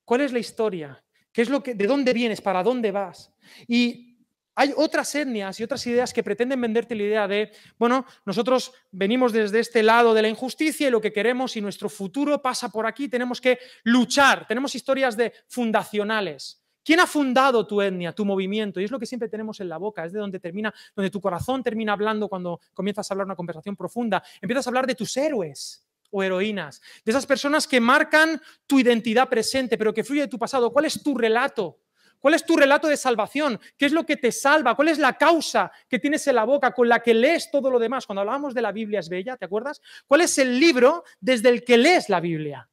[0.04, 1.04] ¿Cuál es la historia?
[1.32, 2.40] ¿Qué es lo que, ¿De dónde vienes?
[2.40, 3.32] ¿Para dónde vas?
[3.66, 4.10] Y
[4.54, 9.32] hay otras etnias y otras ideas que pretenden venderte la idea de, bueno, nosotros venimos
[9.32, 12.86] desde este lado de la injusticia y lo que queremos y nuestro futuro pasa por
[12.86, 16.59] aquí, tenemos que luchar, tenemos historias de fundacionales.
[16.90, 18.80] ¿Quién ha fundado tu etnia, tu movimiento?
[18.80, 21.20] Y es lo que siempre tenemos en la boca, es de donde termina, donde tu
[21.20, 24.20] corazón termina hablando cuando comienzas a hablar una conversación profunda.
[24.40, 29.28] Empiezas a hablar de tus héroes o heroínas, de esas personas que marcan tu identidad
[29.28, 30.72] presente, pero que fluye de tu pasado.
[30.72, 31.78] ¿Cuál es tu relato?
[32.18, 33.60] ¿Cuál es tu relato de salvación?
[33.78, 34.74] ¿Qué es lo que te salva?
[34.74, 37.78] ¿Cuál es la causa que tienes en la boca con la que lees todo lo
[37.78, 38.04] demás?
[38.04, 39.80] Cuando hablábamos de la Biblia es bella, ¿te acuerdas?
[40.08, 42.68] ¿Cuál es el libro desde el que lees la Biblia?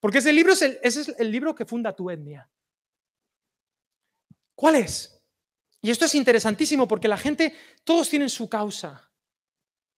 [0.00, 2.48] Porque ese libro es el, ese es el libro que funda tu etnia.
[4.60, 5.18] ¿Cuál es?
[5.80, 9.10] Y esto es interesantísimo porque la gente, todos tienen su causa,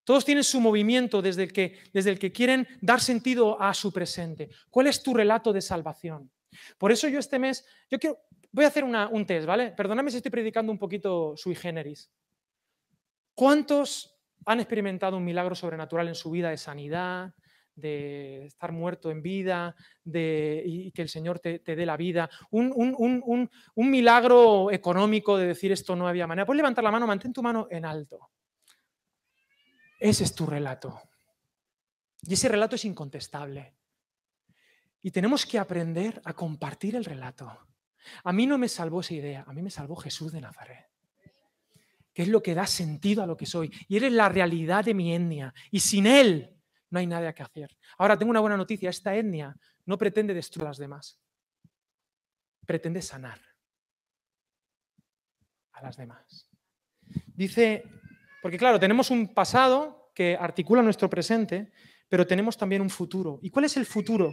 [0.04, 3.92] todos tienen su movimiento desde el que, desde el que quieren dar sentido a su
[3.92, 4.50] presente.
[4.70, 6.30] ¿Cuál es tu relato de salvación?
[6.78, 8.20] Por eso yo este mes, yo quiero,
[8.52, 9.72] voy a hacer un test, ¿vale?
[9.72, 12.08] Perdóname si estoy predicando un poquito sui generis.
[13.34, 17.34] ¿Cuántos han experimentado un milagro sobrenatural en su vida de sanidad,
[17.74, 22.72] de estar muerto en vida, de, y que el Señor te, dé la vida, un,
[22.76, 26.46] un, milagro económico de decir esto no había manera.
[26.46, 28.30] Puedes levantar la mano, mantén tu mano en alto.
[29.98, 31.00] Ese es tu relato.
[32.22, 33.74] Y ese relato es incontestable.
[35.02, 37.66] Y tenemos que aprender a compartir el relato.
[38.24, 40.92] A mí no me salvó esa idea, a mí me salvó Jesús de Nazaret
[42.14, 43.72] que es lo que da sentido a lo que soy.
[43.88, 45.54] Y Él es la realidad de mi etnia.
[45.70, 46.54] Y sin Él
[46.92, 47.76] no hay nada que hacer.
[47.98, 51.18] Ahora, tengo una buena noticia, esta etnia no pretende destruir a las demás,
[52.66, 53.40] pretende sanar
[55.72, 56.48] a las demás.
[57.34, 57.82] Dice,
[58.42, 61.72] porque claro, tenemos un pasado que articula nuestro presente,
[62.08, 63.38] pero tenemos también un futuro.
[63.42, 64.32] ¿Y cuál es el futuro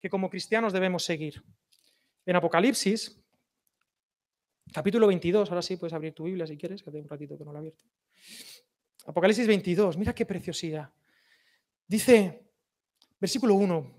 [0.00, 1.42] que como cristianos debemos seguir?
[2.24, 3.20] En Apocalipsis,
[4.72, 7.44] Capítulo 22, ahora sí puedes abrir tu Biblia si quieres, que hace un ratito que
[7.44, 7.84] no he abierto.
[9.06, 10.90] Apocalipsis 22, mira qué preciosidad.
[11.86, 12.48] Dice,
[13.20, 13.94] versículo 1,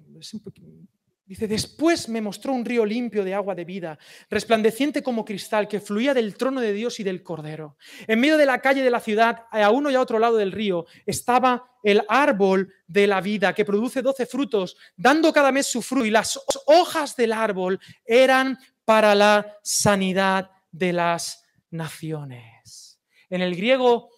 [1.27, 3.97] Dice, después me mostró un río limpio de agua de vida,
[4.29, 7.77] resplandeciente como cristal, que fluía del trono de Dios y del Cordero.
[8.05, 10.51] En medio de la calle de la ciudad, a uno y a otro lado del
[10.51, 15.81] río, estaba el árbol de la vida, que produce doce frutos, dando cada mes su
[15.81, 23.01] fruto, y las hojas del árbol eran para la sanidad de las naciones.
[23.31, 24.09] En el griego,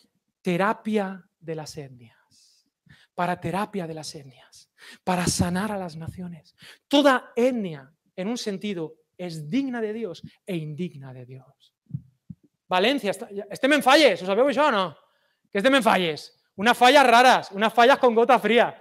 [0.42, 2.17] terapia de las etnias,
[3.18, 4.68] para terapia de las etnias
[5.04, 6.56] para sanar a las naciones.
[6.88, 11.74] Toda etnia, en un sentido, es digna de Dios e indigna de Dios.
[12.68, 13.12] Valencia,
[13.50, 14.96] este me falles, ¿os sabéis yo o no?
[15.52, 16.40] Que este me falles.
[16.58, 18.80] Unas fallas raras, unas fallas con gota fría.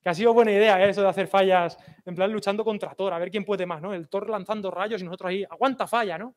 [0.00, 0.90] Que ha sido buena idea ¿eh?
[0.90, 3.92] eso de hacer fallas, en plan luchando contra Thor, a ver quién puede más, ¿no?
[3.92, 6.36] El Thor lanzando rayos y nosotros ahí, aguanta falla, ¿no?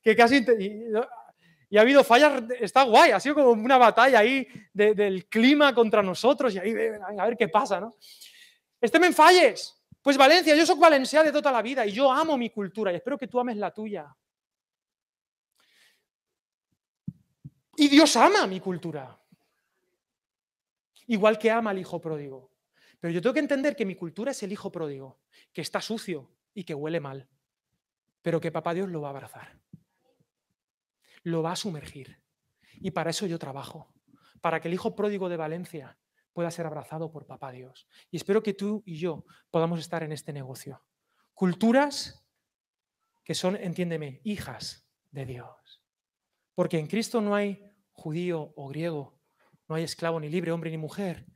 [0.00, 0.44] Que casi
[1.78, 6.52] ha habido fallas, está guay, ha sido como una batalla ahí del clima contra nosotros
[6.54, 6.74] y ahí
[7.16, 7.94] a ver qué pasa, ¿no?
[8.80, 9.76] Este me falles.
[10.02, 12.96] Pues Valencia, yo soy valencià de toda la vida y yo amo mi cultura y
[12.96, 14.16] espero que tú ames la tuya.
[17.76, 19.16] Y Dios ama mi cultura.
[21.06, 22.50] Igual que ama al hijo pródigo.
[22.98, 25.20] Pero yo tengo que entender que mi cultura es el hijo pródigo,
[25.52, 27.28] que está sucio y que huele mal,
[28.22, 29.60] pero que papá Dios lo va a abrazar
[31.22, 32.22] lo va a sumergir.
[32.80, 33.92] Y para eso yo trabajo,
[34.40, 35.98] para que el hijo pródigo de Valencia
[36.32, 37.88] pueda ser abrazado por papá Dios.
[38.10, 40.82] Y espero que tú y yo podamos estar en este negocio.
[41.34, 42.26] Culturas
[43.24, 45.82] que son, entiéndeme, hijas de Dios.
[46.54, 49.20] Porque en Cristo no hay judío o griego,
[49.68, 51.26] no hay esclavo ni libre, hombre ni mujer.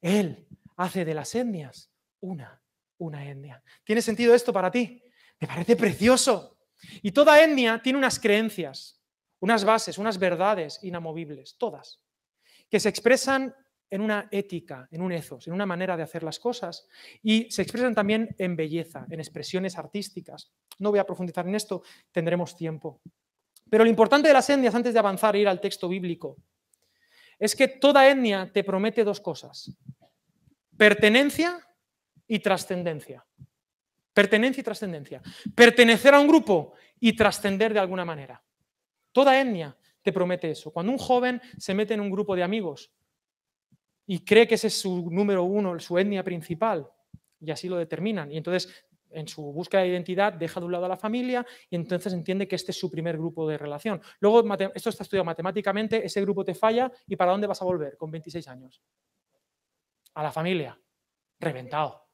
[0.00, 2.62] Él hace de las etnias una,
[2.98, 3.62] una etnia.
[3.84, 5.02] ¿Tiene sentido esto para ti?
[5.40, 6.58] Me parece precioso.
[7.02, 9.00] Y toda etnia tiene unas creencias
[9.44, 12.00] unas bases, unas verdades inamovibles, todas,
[12.70, 13.54] que se expresan
[13.90, 16.88] en una ética, en un ethos, en una manera de hacer las cosas
[17.22, 20.50] y se expresan también en belleza, en expresiones artísticas.
[20.78, 23.02] No voy a profundizar en esto, tendremos tiempo.
[23.68, 26.38] Pero lo importante de las etnias, antes de avanzar e ir al texto bíblico,
[27.38, 29.76] es que toda etnia te promete dos cosas,
[30.74, 31.60] pertenencia
[32.26, 33.26] y trascendencia.
[34.14, 35.20] Pertenencia y trascendencia.
[35.54, 38.42] Pertenecer a un grupo y trascender de alguna manera.
[39.14, 40.72] Toda etnia te promete eso.
[40.72, 42.90] Cuando un joven se mete en un grupo de amigos
[44.06, 46.90] y cree que ese es su número uno, su etnia principal,
[47.40, 50.86] y así lo determinan, y entonces en su búsqueda de identidad deja de un lado
[50.86, 54.02] a la familia y entonces entiende que este es su primer grupo de relación.
[54.18, 54.42] Luego,
[54.74, 58.10] esto está estudiado matemáticamente, ese grupo te falla y ¿para dónde vas a volver con
[58.10, 58.82] 26 años?
[60.14, 60.76] A la familia,
[61.38, 62.08] reventado.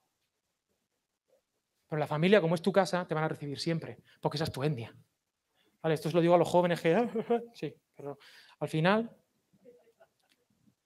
[1.89, 4.53] Pero la familia, como es tu casa, te van a recibir siempre, porque esa es
[4.53, 4.95] tu etnia.
[5.83, 6.95] Esto os lo digo a los jóvenes que...
[7.55, 8.19] sí, pero
[8.59, 9.11] al final,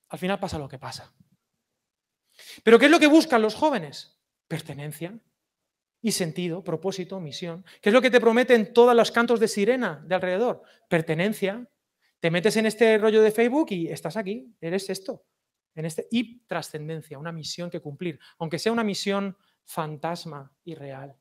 [0.08, 1.12] al final pasa lo que pasa.
[2.62, 4.20] Pero ¿qué es lo que buscan los jóvenes?
[4.46, 5.18] Pertenencia
[6.00, 7.64] y sentido, propósito, misión.
[7.80, 10.62] ¿Qué es lo que te prometen todos los cantos de sirena de alrededor?
[10.88, 11.68] Pertenencia.
[12.20, 15.24] Te metes en este rollo de Facebook y estás aquí, eres esto.
[15.74, 21.16] En este, y trascendencia, una misión que cumplir, aunque sea una misión fantasma y real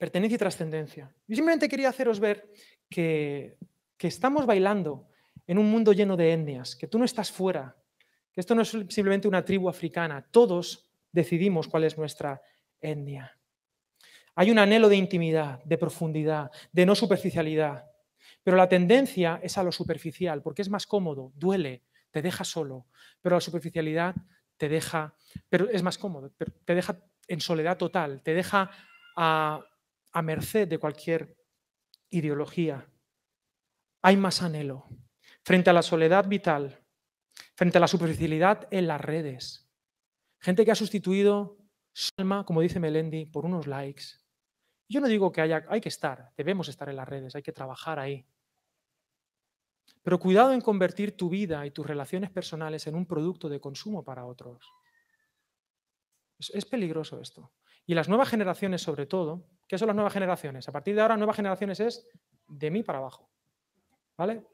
[0.00, 1.14] pertenencia y trascendencia.
[1.28, 2.50] Yo simplemente quería haceros ver
[2.88, 3.58] que,
[3.98, 5.06] estamos bailando
[5.46, 7.76] en un mundo lleno de etnias, que tú no estás fuera,
[8.32, 12.40] que esto no es simplemente una tribu africana, todos decidimos cuál es nuestra
[12.80, 13.38] etnia.
[14.36, 17.84] Hay un anhelo de intimidad, de profundidad, de no superficialidad,
[18.42, 22.86] pero la tendencia es a lo superficial, porque es más cómodo, duele, te deja solo,
[23.20, 24.14] pero la superficialidad
[24.56, 25.14] te deja,
[25.50, 26.32] pero es más cómodo,
[26.64, 26.96] te deja
[27.28, 28.70] en soledad total, te deja
[29.14, 29.60] a,
[30.12, 31.36] a merced de cualquier
[32.10, 32.88] ideología.
[34.02, 34.88] Hay más anhelo.
[35.42, 36.82] Frente a la soledad vital,
[37.54, 39.68] frente a la superficialidad en las redes.
[40.38, 41.58] Gente que ha sustituido
[41.92, 44.04] su alma, como dice Melendi, por unos likes.
[44.88, 47.52] Yo no digo que haya, hay que estar, debemos estar en las redes, hay que
[47.52, 48.26] trabajar ahí.
[50.02, 54.02] Pero cuidado en convertir tu vida y tus relaciones personales en un producto de consumo
[54.04, 54.66] para otros.
[56.38, 57.52] es peligroso esto.
[57.90, 60.68] Y las nuevas generaciones, sobre todo, ¿qué son las nuevas generaciones?
[60.68, 62.08] A partir de ahora, nuevas generaciones es
[62.46, 63.28] de mí para abajo.
[64.16, 64.46] ¿Vale?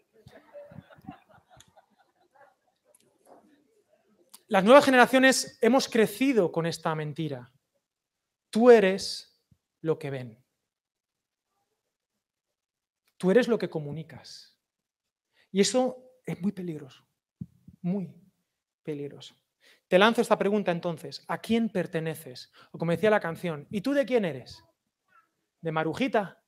[4.48, 7.52] Las nuevas generaciones hemos crecido con esta mentira.
[8.48, 9.38] Tú eres
[9.82, 10.42] lo que ven.
[13.18, 14.58] Tú eres lo que comunicas.
[15.52, 17.06] Y eso es muy peligroso,
[17.82, 18.14] muy
[18.82, 19.36] peligroso.
[19.88, 22.52] Te lanzo esta pregunta entonces, ¿a quién perteneces?
[22.72, 24.64] O como decía la canción, ¿y tú de quién eres?
[25.60, 26.42] ¿De Marujita?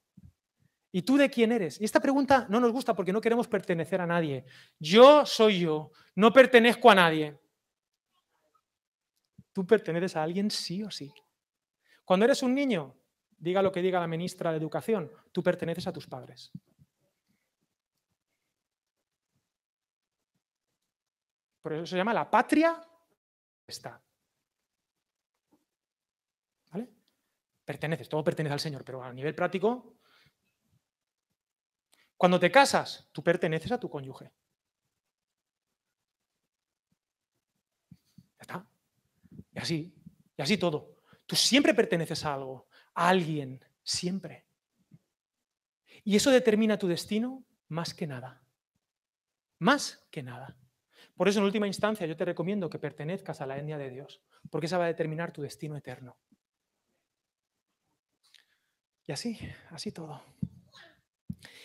[0.90, 1.81] ¿Y tú de quién eres?
[1.81, 4.44] Y esta pregunta no nos gusta porque no queremos pertenecer a nadie.
[4.79, 7.38] Yo soy yo, no pertenezco a nadie.
[9.53, 11.12] Tú perteneces a alguien sí o sí.
[12.05, 12.96] Cuando eres un niño,
[13.37, 16.51] diga lo que diga la ministra de Educación, tú perteneces a tus padres.
[21.61, 22.81] Por eso se llama la patria
[23.69, 24.03] está.
[26.71, 26.89] ¿Vale?
[27.65, 29.99] Perteneces, todo pertenece al Señor, pero a nivel práctico,
[32.17, 34.33] cuando te casas, tú perteneces a tu cónyuge.
[37.91, 38.67] Ya está.
[39.53, 39.95] Y así,
[40.37, 40.97] y así todo.
[41.27, 44.47] Tú siempre perteneces a algo, a alguien, siempre.
[46.05, 48.43] Y eso determina tu destino más que nada.
[49.59, 50.57] Más que nada.
[51.19, 54.23] Por eso, en última instancia, yo te recomiendo que pertenezcas a la etnia de Dios,
[54.51, 56.17] porque esa va a determinar tu destino eterno.
[59.05, 59.37] Y así,
[59.71, 60.23] así todo.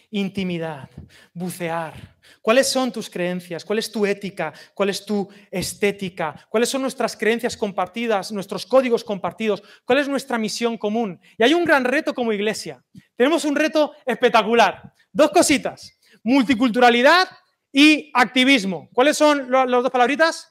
[0.10, 0.90] Intimidad,
[1.36, 2.18] bucear.
[2.42, 3.64] ¿Cuáles son tus creencias?
[3.64, 4.52] ¿Cuál es tu ética?
[4.74, 6.48] ¿Cuál es tu estética?
[6.50, 9.62] ¿Cuáles son nuestras creencias compartidas, nuestros códigos compartidos?
[9.86, 11.22] ¿Cuál es nuestra misión común?
[11.38, 12.84] Y hay un gran reto como iglesia.
[13.16, 14.94] Tenemos un reto espectacular.
[15.12, 16.00] Dos cositas.
[16.24, 17.28] Multiculturalidad
[17.74, 18.90] y activismo.
[18.94, 20.50] ¿Cuáles son las dos palabritas?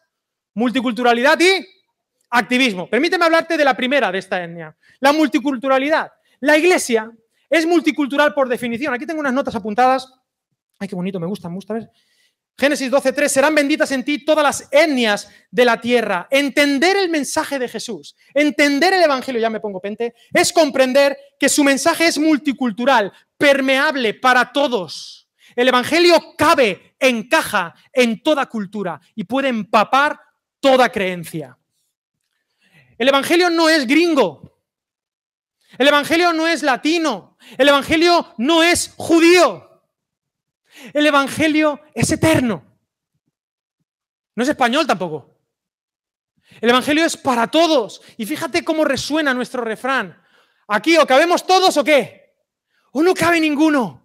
[0.54, 1.66] Multiculturalidad y
[2.28, 2.90] activismo.
[2.90, 6.12] Permíteme hablarte de la primera de esta etnia, la multiculturalidad.
[6.40, 7.10] La iglesia
[7.48, 8.92] es multicultural por definición.
[8.92, 10.12] Aquí tengo unas notas apuntadas.
[10.78, 11.90] Ay, qué bonito, me gusta, me gusta ver.
[12.58, 16.28] Génesis 12:3, serán benditas en ti todas las etnias de la tierra.
[16.30, 21.48] Entender el mensaje de Jesús, entender el Evangelio, ya me pongo pente, es comprender que
[21.48, 25.21] su mensaje es multicultural, permeable para todos.
[25.54, 30.18] El Evangelio cabe, encaja en toda cultura y puede empapar
[30.60, 31.58] toda creencia.
[32.96, 34.60] El Evangelio no es gringo.
[35.78, 37.36] El Evangelio no es latino.
[37.58, 39.82] El Evangelio no es judío.
[40.92, 42.64] El Evangelio es eterno.
[44.34, 45.40] No es español tampoco.
[46.60, 48.02] El Evangelio es para todos.
[48.16, 50.22] Y fíjate cómo resuena nuestro refrán.
[50.68, 52.36] Aquí o cabemos todos o qué.
[52.92, 54.01] O no cabe ninguno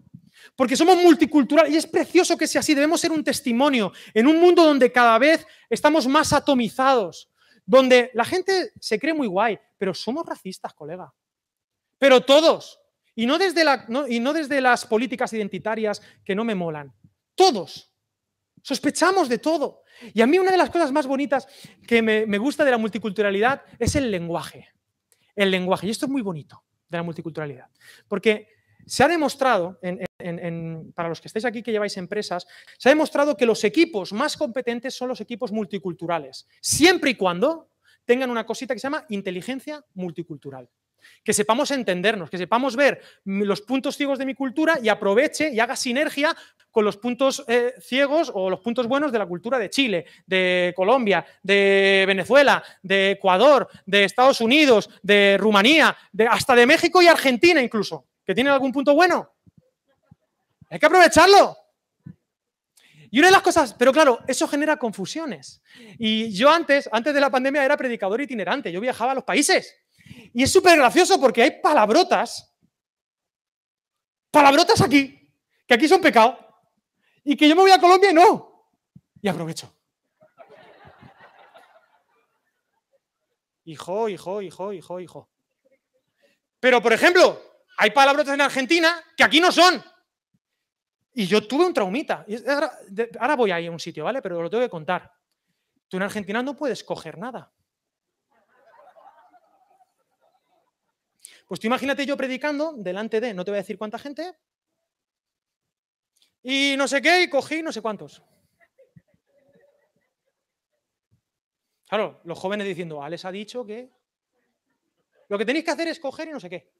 [0.57, 4.41] porque somos multiculturales y es precioso que sea así, debemos ser un testimonio en un
[4.41, 7.29] mundo donde cada vez estamos más atomizados,
[7.63, 11.13] donde la gente se cree muy guay, pero somos racistas, colega.
[11.99, 12.81] Pero todos.
[13.13, 16.91] Y no desde, las políticas identitarias que no me molan.
[17.35, 17.93] Todos.
[18.63, 19.83] Sospechamos de todo.
[20.11, 21.47] Y a mí una de las cosas más bonitas
[21.87, 24.69] que me gusta de la multiculturalidad es el lenguaje.
[25.35, 25.85] El lenguaje.
[25.85, 27.69] Y esto es muy bonito de la multiculturalidad.
[28.07, 28.56] Porque
[28.87, 29.79] se ha demostrado,
[30.95, 32.47] para los que estáis aquí que lleváis empresas,
[32.77, 37.69] se ha demostrado que los equipos más competentes son los equipos multiculturales, siempre y cuando
[38.05, 40.69] tengan una cosita que se llama inteligencia multicultural.
[41.23, 45.59] Que sepamos entendernos, que sepamos ver los puntos ciegos de mi cultura y aproveche y
[45.59, 46.35] haga sinergia
[46.71, 50.73] con los puntos eh, ciegos o los puntos buenos de la cultura de Chile, de
[50.75, 55.95] Colombia, de Venezuela, de Ecuador, de Estados Unidos, de Rumanía,
[56.29, 59.33] hasta de México y Argentina incluso que tienen algún punto bueno.
[60.69, 61.55] Hay que aprovecharlo.
[63.09, 65.61] Y una de las cosas, pero claro, eso genera confusiones.
[65.97, 69.73] Y yo antes, antes de la pandemia, era predicador itinerante, yo viajaba a los países.
[70.33, 72.53] Y es súper gracioso porque hay palabrotas,
[74.29, 75.31] palabrotas aquí,
[75.65, 76.37] que aquí son pecado,
[77.23, 78.69] y que yo me voy a Colombia y no.
[79.21, 79.73] Y aprovecho.
[83.63, 85.29] Hijo, hijo, hijo, hijo, hijo.
[86.59, 87.41] Pero, por ejemplo,
[87.77, 89.83] hay palabrotas en Argentina que aquí no son.
[91.13, 92.25] Y yo tuve un traumita.
[93.19, 94.21] Ahora, voy ahí a un sitio, ¿vale?
[94.21, 95.11] Pero lo tengo que contar.
[95.87, 97.51] Tú en Argentina no puedes coger nada.
[101.47, 104.35] Pues tú imagínate yo predicando delante de, no te voy a decir cuánta gente,
[106.43, 108.21] y no sé qué, y cogí no sé cuántos.
[111.87, 113.89] Claro, los jóvenes diciendo, Alex ha dicho que
[115.29, 116.76] lo que tenéis que hacer es coger y no sé qué.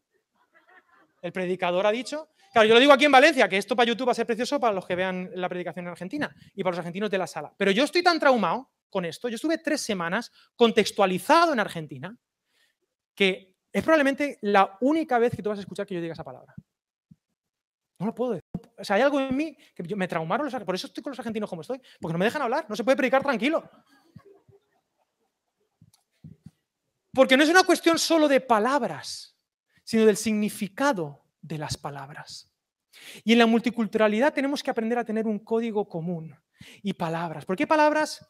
[1.28, 2.30] El predicador ha dicho.
[2.54, 4.62] Claro, yo lo digo aquí en Valencia, que esto para YouTube va a ser precioso
[4.62, 7.54] para los que vean la predicación en Argentina y para los argentinos de la sala.
[7.58, 12.18] Pero yo estoy tan traumado con esto, yo estuve tres semanas contextualizado en Argentina,
[13.14, 16.24] que es probablemente la única vez que tú vas a escuchar que yo diga esa
[16.24, 16.56] palabra.
[18.00, 18.46] No lo puedo decir.
[18.78, 21.20] O sea, hay algo en mí que me traumaron los Por eso estoy con los
[21.20, 23.70] argentinos como estoy, porque no me dejan hablar, no se puede predicar tranquilo.
[27.12, 29.37] Porque no es una cuestión solo de palabras
[29.88, 32.54] sino del significado de las palabras.
[33.24, 36.36] Y en la multiculturalidad tenemos que aprender a tener un código común
[36.84, 37.46] y palabras.
[37.46, 38.28] Porque hay palabras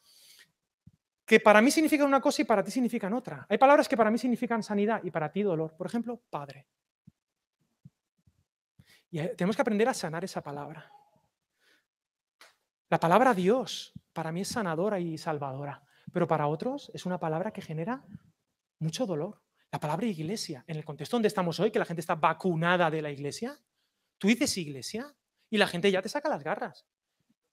[1.25, 3.47] que para mí significan una cosa y para ti significan otra.
[3.49, 5.75] Hay palabras que para mí significan sanidad y para ti dolor.
[5.75, 6.67] Por ejemplo, padre.
[9.09, 10.91] Y eh, tenemos que aprender a sanar esa palabra.
[12.87, 15.83] La palabra Dios para mí es sanadora y salvadora,
[16.13, 18.05] pero para otros es una palabra que genera
[18.77, 19.41] mucho dolor.
[19.77, 22.99] La palabra iglesia, en el contexto donde estamos hoy, que la gente está vacunada de
[22.99, 23.61] la iglesia,
[24.17, 25.15] tú dices iglesia
[25.51, 26.87] y la gente ya te saca las garras.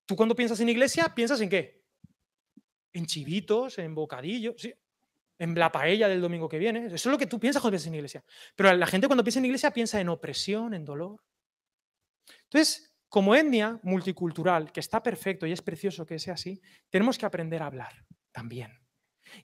[0.07, 1.85] Tú cuando piensas en iglesia, piensas en qué?
[2.95, 4.73] En chivitos, en bocadillos, ¿sí?
[5.39, 6.87] en la paella del domingo que viene.
[6.87, 8.25] Eso es lo que tú piensas cuando piensas en iglesia.
[8.57, 11.23] Pero la gente cuando piensa en iglesia piensa en opresión, en dolor.
[12.45, 16.59] Entonces, como etnia multicultural, que está perfecto y es precioso que sea así,
[16.89, 18.81] tenemos que aprender a hablar también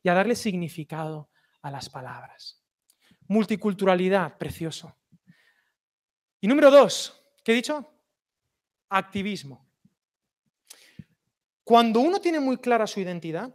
[0.03, 1.29] y a darle significado
[1.61, 2.60] a las palabras.
[3.31, 4.93] Multiculturalidad, precioso.
[6.41, 7.89] Y número dos, ¿qué he dicho?
[8.89, 9.71] Activismo.
[11.63, 13.55] Cuando uno tiene muy clara su identidad,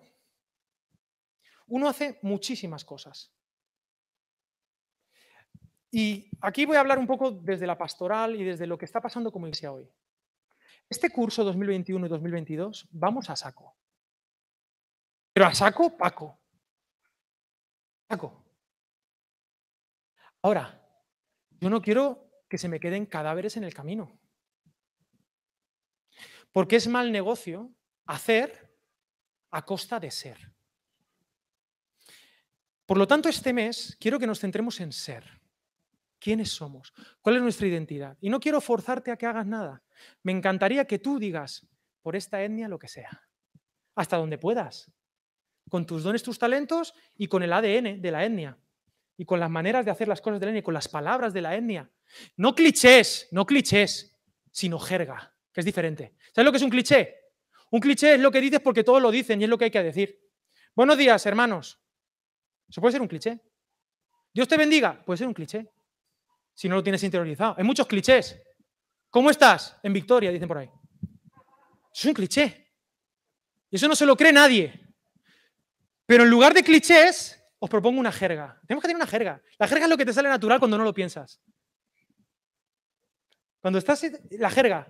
[1.68, 3.34] uno hace muchísimas cosas.
[5.92, 9.02] Y aquí voy a hablar un poco desde la pastoral y desde lo que está
[9.02, 9.92] pasando como iglesia hoy.
[10.90, 13.76] Este curso 2021 y 2022 vamos a saco.
[15.34, 16.40] Pero a saco, Paco.
[18.08, 18.45] Paco.
[20.46, 20.80] Ahora,
[21.60, 24.16] yo no quiero que se me queden cadáveres en el camino.
[26.52, 27.74] Porque es mal negocio
[28.06, 28.72] hacer
[29.50, 30.38] a costa de ser.
[32.86, 35.42] Por lo tanto, este mes quiero que nos centremos en ser.
[36.20, 36.94] ¿Quiénes somos?
[37.24, 38.16] ¿Cuál es nuestra identidad?
[38.22, 39.82] Y no quiero forzarte a que hagas nada.
[40.22, 41.66] Me encantaría que tú digas
[42.04, 43.28] por esta etnia lo que sea,
[43.96, 44.92] hasta donde puedas,
[45.72, 48.60] con tus dones, tus talentos y con el ADN de la etnia,
[49.18, 51.34] y con las maneras de hacer las cosas de la etnia, y con las palabras
[51.34, 51.90] de la etnia.
[52.38, 54.18] No clichés, no clichés,
[54.52, 56.16] sino jerga, que es diferente.
[56.34, 57.16] ¿Sabes lo que es un cliché?
[57.72, 59.72] Un cliché es lo que dices porque todos lo dicen y es lo que hay
[59.72, 60.20] que decir.
[60.76, 61.80] Buenos días, hermanos.
[62.68, 63.40] Eso puede ser un cliché.
[64.34, 65.72] Dios te bendiga, puede ser un cliché.
[66.54, 67.56] Si no lo tienes interiorizado.
[67.58, 68.42] Hay muchos clichés.
[69.10, 69.78] ¿Cómo estás?
[69.84, 70.70] En victoria, dicen por ahí.
[71.94, 72.74] Es un cliché.
[73.70, 74.94] Y eso no se lo cree nadie.
[76.06, 78.62] Pero en lugar de clichés, os propongo una jerga.
[78.68, 79.42] Tenemos que tener una jerga.
[79.58, 81.42] La jerga es lo que te sale natural cuando no lo piensas.
[83.60, 84.06] Cuando estás.
[84.32, 84.88] La jerga.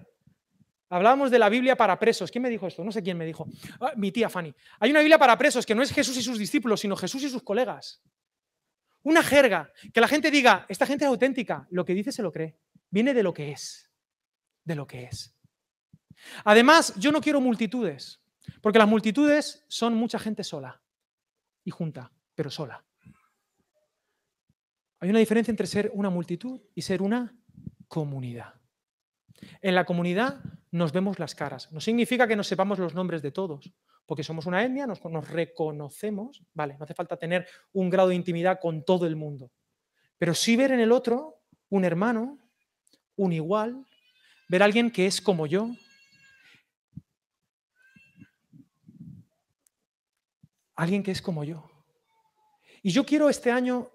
[0.89, 2.29] Hablábamos de la Biblia para presos.
[2.29, 2.83] ¿Quién me dijo esto?
[2.83, 3.47] No sé quién me dijo.
[3.79, 4.53] Ah, mi tía Fanny.
[4.81, 7.29] Hay una Biblia para presos que no es Jesús y sus discípulos, sino Jesús y
[7.29, 8.01] sus colegas.
[9.03, 9.71] Una jerga.
[9.93, 11.65] Que la gente diga, esta gente es auténtica.
[11.71, 12.57] Lo que dice se lo cree.
[12.89, 13.89] Viene de lo que es.
[14.65, 15.33] De lo que es.
[16.43, 18.21] Además, yo no quiero multitudes.
[18.61, 20.81] Porque las multitudes son mucha gente sola
[21.65, 22.83] y junta, pero sola.
[24.99, 27.35] Hay una diferencia entre ser una multitud y ser una
[27.87, 28.55] comunidad.
[29.61, 31.71] En la comunidad nos vemos las caras.
[31.71, 33.73] No significa que nos sepamos los nombres de todos,
[34.05, 38.59] porque somos una etnia, nos, reconocemos, vale, no hace falta tener un grado de intimidad
[38.59, 39.51] con todo el mundo,
[40.17, 42.39] pero sí ver en el otro un hermano,
[43.15, 43.85] un igual,
[44.47, 45.69] ver a alguien que es como yo.
[50.75, 51.74] Alguien que es como yo.
[52.85, 53.91] Y yo quiero este año,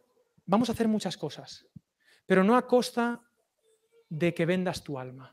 [0.47, 1.65] vamos a hacer muchas cosas,
[2.27, 3.23] pero no a costa
[4.09, 5.33] de que vendas tu alma.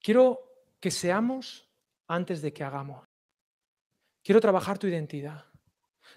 [0.00, 0.40] Quiero
[0.80, 1.70] que seamos
[2.08, 3.06] antes de que hagamos.
[4.24, 5.46] Quiero trabajar tu identidad.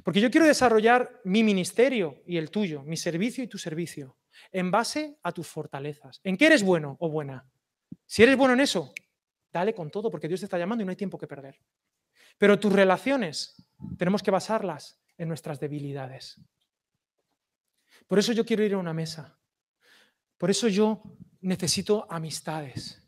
[0.04, 4.18] Porque yo quiero desarrollar mi ministerio y el tuyo, mi servicio y tu servicio,
[4.52, 6.22] en base a tus fortalezas.
[6.24, 7.48] ¿En qué eres bueno o buena?
[8.08, 8.96] Si eres bueno en eso,
[9.52, 11.62] dale con todo, porque Dios te está llamando y no hay tiempo que perder.
[12.40, 13.64] Pero tus relaciones
[13.96, 16.42] tenemos que basarlas en nuestras debilidades.
[18.08, 19.38] Por eso yo quiero ir a una mesa.
[20.38, 21.04] Por eso yo
[21.42, 23.02] necesito amistades.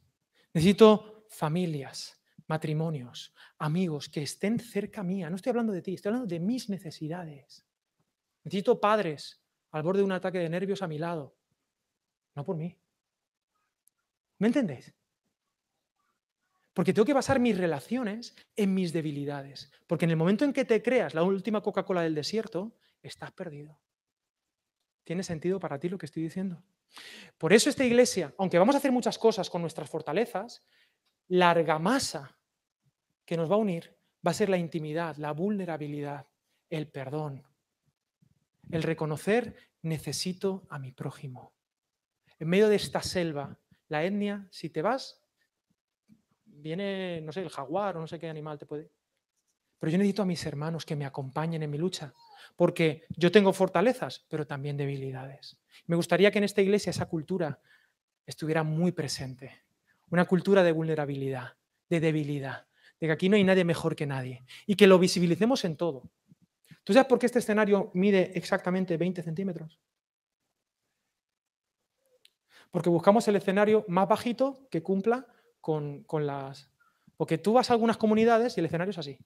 [0.53, 5.29] Necesito familias, matrimonios, amigos que estén cerca mía.
[5.29, 7.65] No estoy hablando de ti, estoy hablando de mis necesidades.
[8.43, 9.41] Necesito padres
[9.71, 11.35] al borde de un ataque de nervios a mi lado.
[12.35, 12.77] No por mí.
[14.37, 14.93] ¿Me entendéis?
[16.75, 19.71] Porque tengo que basar mis relaciones en mis debilidades.
[19.87, 23.79] Porque en el momento en que te creas la última Coca-Cola del desierto, estás perdido.
[25.05, 26.61] ¿Tiene sentido para ti lo que estoy diciendo?
[27.37, 30.65] Por eso esta iglesia, aunque vamos a hacer muchas cosas con nuestras fortalezas,
[31.29, 32.37] la argamasa
[33.23, 33.95] que nos va a unir
[34.25, 36.27] va a ser la intimidad, la vulnerabilidad,
[36.69, 37.47] el perdón,
[38.69, 41.53] el reconocer necesito a mi prójimo.
[42.37, 45.24] En medio de esta selva, la etnia, si te vas,
[46.65, 48.89] viene, no sé, el jaguar o no sé qué animal te puede.
[49.77, 52.11] Pero yo necesito a mis hermanos que me acompañen en mi lucha,
[52.55, 55.59] porque yo tengo fortalezas, pero también debilidades.
[55.85, 57.59] Me gustaría que en esta iglesia esa cultura
[58.25, 59.61] estuviera muy presente.
[60.09, 61.53] Una cultura de vulnerabilidad,
[61.87, 62.65] de debilidad,
[62.99, 66.09] de que aquí no hay nadie mejor que nadie y que lo visibilicemos en todo.
[66.83, 69.79] ¿Tú sabes por qué este escenario mide exactamente 20 centímetros?
[72.71, 75.27] Porque buscamos el escenario más bajito que cumpla
[75.65, 76.69] con, las...
[77.17, 79.17] Porque tú vas a algunas comunidades y el escenario es así.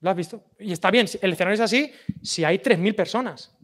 [0.00, 0.44] ¿Lo has visto?
[0.60, 1.92] Y está bien, el escenario es así
[2.22, 3.58] si hay 3.000 personas.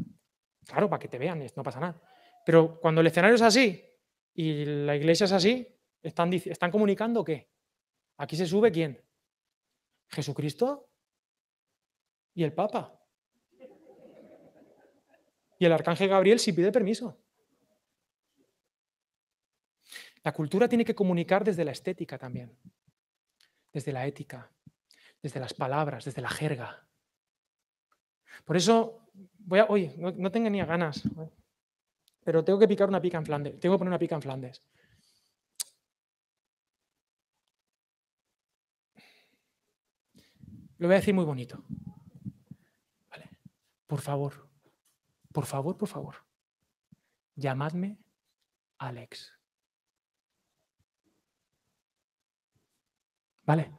[0.67, 2.03] Claro, para que te vean, no pasa nada.
[2.45, 3.85] Pero cuando el escenario es así
[4.35, 5.69] y la iglesia es así,
[6.03, 7.49] ¿están, están comunicando qué?
[8.17, 9.01] Aquí se sube quién?
[10.09, 10.91] Jesucristo
[12.35, 13.01] y el Papa.
[15.61, 17.24] Y el arcángel Gabriel si pide permiso.
[20.25, 22.59] La cultura tiene que comunicar desde la estética también,
[23.70, 24.51] desde la ética,
[25.22, 26.89] desde las palabras, desde la jerga.
[28.47, 31.03] Por eso, voy a, oye, no, tengo ni ganas,
[32.25, 34.62] pero tengo que picar una pica en Flandes, tengo que poner una pica en Flandes.
[40.79, 41.62] Lo voy a decir muy bonito.
[43.87, 44.49] Por favor,
[45.33, 46.16] por favor, por favor,
[47.37, 47.99] llamadme
[48.79, 49.44] Alex.
[53.47, 53.73] ¿Vale?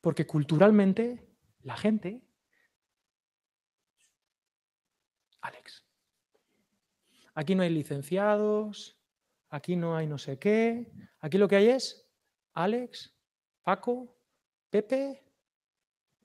[0.00, 1.26] Porque culturalmente
[1.62, 2.22] la gente...
[5.40, 5.84] Alex.
[7.34, 8.98] Aquí no hay licenciados,
[9.50, 10.90] aquí no hay no sé qué,
[11.20, 12.08] aquí lo que hay es
[12.54, 13.14] Alex,
[13.62, 14.16] Paco,
[14.70, 15.22] Pepe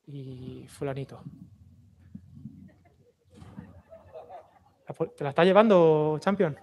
[0.06, 1.22] y fulanito.
[5.18, 6.58] ¿Te la está llevando, Champion?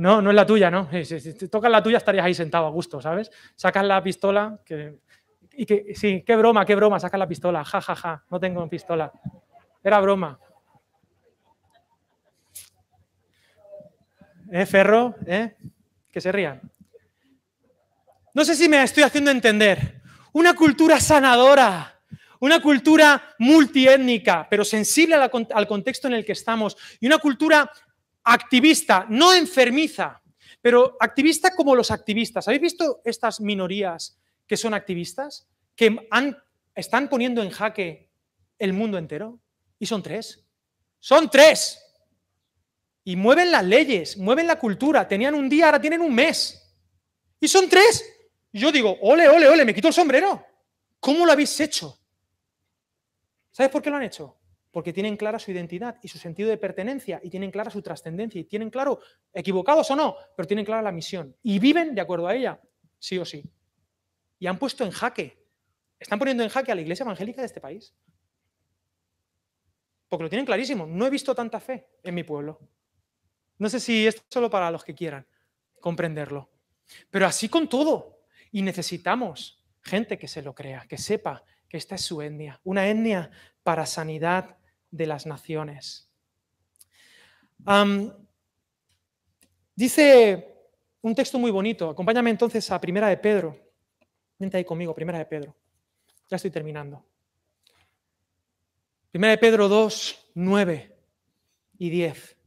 [0.00, 0.88] No, no es la tuya, ¿no?
[1.04, 3.30] Si, tocas la tuya estarías ahí sentado a gusto, ¿sabes?
[3.54, 4.98] Sacas la pistola, que
[5.52, 8.66] y que, sí, qué broma, qué broma, saca la pistola, ja, ja, ja, no tengo
[8.66, 9.12] pistola.
[9.84, 10.38] Era broma.
[14.50, 15.16] ¿Eh, Ferro?
[15.26, 15.54] ¿Eh?
[16.10, 16.62] Que se rían.
[18.32, 20.00] No sé si me estoy haciendo entender.
[20.32, 22.00] Una cultura sanadora,
[22.38, 27.70] una cultura multiétnica, pero sensible al contexto en el que estamos, y una cultura
[28.24, 30.22] activista, no enfermiza,
[30.60, 32.46] pero activista como los activistas.
[32.46, 34.18] ¿Habéis visto estas minorías
[34.50, 35.46] que son activistas,
[35.76, 35.96] que
[36.74, 38.10] están poniendo en jaque
[38.58, 39.40] el mundo entero.
[39.78, 40.44] Y son tres.
[40.98, 41.80] Son tres.
[43.04, 45.06] Y mueven las leyes, mueven la cultura.
[45.06, 46.76] Tenían un día, ahora tienen un mes.
[47.40, 48.04] Y son tres.
[48.52, 50.44] Yo digo, ole, ole, ole, me quito el sombrero.
[50.98, 51.98] ¿Cómo lo habéis hecho?
[53.52, 54.36] ¿Sabes por qué lo han hecho?
[54.70, 58.40] Porque tienen clara su identidad y su sentido de pertenencia y tienen clara su trascendencia
[58.40, 59.00] y tienen claro,
[59.32, 62.60] equivocados o no, pero tienen clara la misión y viven de acuerdo a ella,
[62.98, 63.50] sí o sí
[64.40, 65.38] y han puesto en jaque,
[66.00, 67.94] están poniendo en jaque a la iglesia evangélica de este país.
[70.08, 70.86] Porque lo tienen clarísimo.
[70.86, 72.58] No he visto tanta fe en mi pueblo.
[73.58, 75.26] No sé si esto es solo para los que quieran
[75.78, 76.50] comprenderlo.
[77.10, 78.24] Pero así con todo.
[78.50, 82.88] Y necesitamos gente que se lo crea, que sepa que esta es su etnia, una
[82.88, 83.30] etnia
[83.62, 84.56] para sanidad
[84.90, 86.08] de las naciones.
[89.74, 90.46] dice
[91.02, 93.70] un texto muy bonito, acompáñame entonces a Primera de Pedro,
[94.40, 95.54] Vente ahí conmigo, primera de Pedro.
[96.30, 97.04] Ya estoy terminando.
[99.10, 100.96] Primera de Pedro 2, 9
[101.76, 102.39] y 10.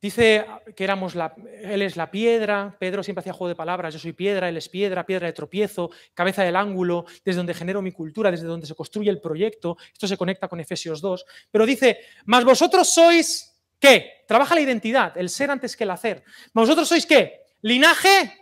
[0.00, 3.98] Dice que éramos la, él es la piedra, Pedro siempre hacía juego de palabras, yo
[3.98, 7.92] soy piedra, él es piedra, piedra de tropiezo, cabeza del ángulo, desde donde genero mi
[7.92, 9.78] cultura, desde donde se construye el proyecto.
[9.92, 11.24] Esto se conecta con Efesios 2.
[11.50, 14.24] Pero dice, más vosotros sois, ¿qué?
[14.28, 16.22] Trabaja la identidad, el ser antes que el hacer.
[16.52, 17.40] ¿Vosotros sois qué?
[17.62, 18.34] Linaje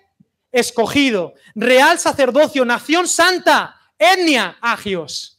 [0.50, 5.33] escogido, real sacerdocio, nación santa, etnia, agios.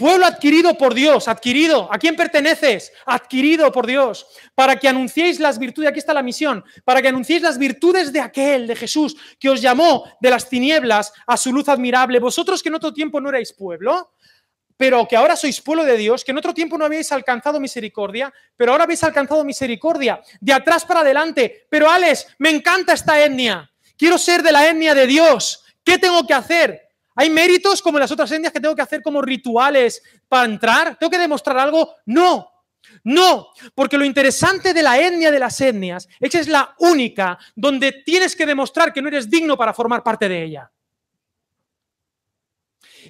[0.00, 1.86] Pueblo adquirido por Dios, adquirido.
[1.92, 2.90] ¿A quién perteneces?
[3.04, 4.26] Adquirido por Dios.
[4.54, 8.22] Para que anunciéis las virtudes, aquí está la misión, para que anunciéis las virtudes de
[8.22, 12.18] aquel, de Jesús, que os llamó de las tinieblas a su luz admirable.
[12.18, 14.14] Vosotros que en otro tiempo no erais pueblo,
[14.74, 18.32] pero que ahora sois pueblo de Dios, que en otro tiempo no habéis alcanzado misericordia,
[18.56, 21.66] pero ahora habéis alcanzado misericordia, de atrás para adelante.
[21.68, 26.26] Pero Alex, me encanta esta etnia, quiero ser de la etnia de Dios, ¿qué tengo
[26.26, 26.89] que hacer?
[27.20, 30.96] ¿Hay méritos como en las otras etnias que tengo que hacer como rituales para entrar?
[30.96, 31.96] ¿Tengo que demostrar algo?
[32.06, 32.48] No,
[33.04, 37.38] no, porque lo interesante de la etnia de las etnias es que es la única
[37.54, 40.72] donde tienes que demostrar que no eres digno para formar parte de ella.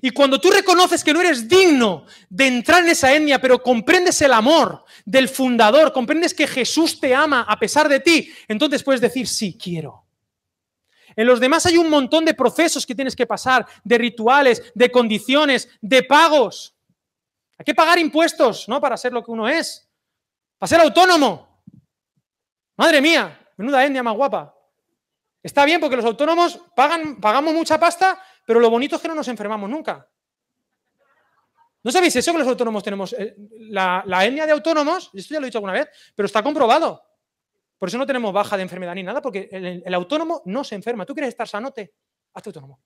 [0.02, 4.20] Y cuando tú reconoces que no eres digno de entrar en esa etnia, pero comprendes
[4.22, 9.00] el amor del fundador, comprendes que Jesús te ama a pesar de ti, entonces puedes
[9.00, 9.99] decir, sí, quiero.
[11.16, 14.90] En los demás hay un montón de procesos que tienes que pasar, de rituales, de
[14.90, 16.74] condiciones, de pagos.
[17.58, 18.80] Hay que pagar impuestos, ¿no?
[18.80, 19.88] Para ser lo que uno es.
[20.58, 21.62] Para ser autónomo.
[22.76, 24.54] Madre mía, menuda etnia más guapa.
[25.42, 29.14] Está bien porque los autónomos pagan, pagamos mucha pasta pero lo bonito es que no
[29.14, 30.08] nos enfermamos nunca.
[31.84, 33.12] ¿No sabéis eso que los autónomos tenemos?
[33.12, 33.36] eh,
[33.70, 37.00] La, la etnia de autónomos, esto ya lo he dicho alguna vez, pero está comprobado.
[37.80, 41.06] Por eso no tenemos baja de enfermedad ni nada, porque el, autónomo no se enferma.
[41.06, 41.94] ¿Tú quieres estar sanote?
[42.34, 42.78] Hazte autónomo.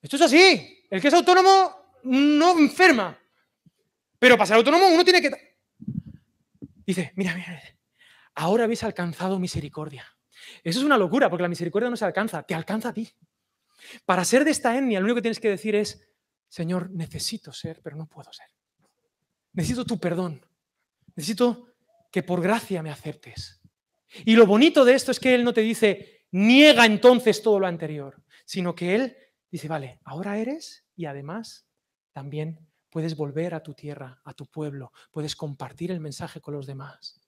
[0.00, 0.86] Esto es así.
[0.88, 3.18] El que es autónomo no enferma.
[4.20, 5.56] Pero para ser autónomo uno tiene que...
[6.86, 7.60] Dice, mira, mira,
[8.36, 10.06] ahora habéis alcanzado misericordia.
[10.62, 13.12] Eso es una locura, porque la misericordia no se alcanza, te alcanza a ti.
[14.04, 16.06] Para ser de esta etnia, lo único que tienes que decir es,
[16.48, 18.46] Señor, necesito ser, pero no puedo ser.
[19.54, 20.40] Necesito tu perdón.
[21.16, 21.74] Necesito
[22.10, 23.60] que por gracia me aceptes.
[24.24, 27.66] Y lo bonito de esto es que Él no te dice, niega entonces todo lo
[27.66, 29.16] anterior, sino que Él
[29.50, 31.68] dice, vale, ahora eres y además
[32.12, 36.66] también puedes volver a tu tierra, a tu pueblo, puedes compartir el mensaje con los
[36.66, 37.20] demás.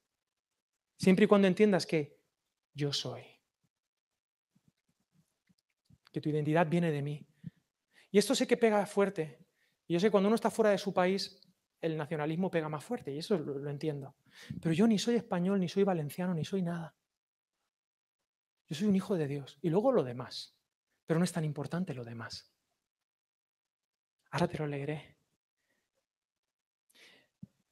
[0.97, 2.17] Siempre y cuando entiendas que
[2.73, 3.23] yo soy.
[6.11, 7.27] Que tu identidad viene de mí.
[8.11, 9.45] Y esto sé que pega fuerte.
[9.87, 11.41] Y yo sé que cuando uno está fuera de su país,
[11.81, 14.15] el nacionalismo pega más fuerte, y eso lo, entiendo.
[14.61, 16.95] Pero yo ni soy español, ni soy valenciano, ni soy nada.
[18.67, 19.57] Yo soy un hijo de Dios.
[19.61, 20.55] Y luego lo demás.
[21.05, 22.51] Pero no es tan importante lo demás.
[24.31, 25.17] Ahora te lo leeré.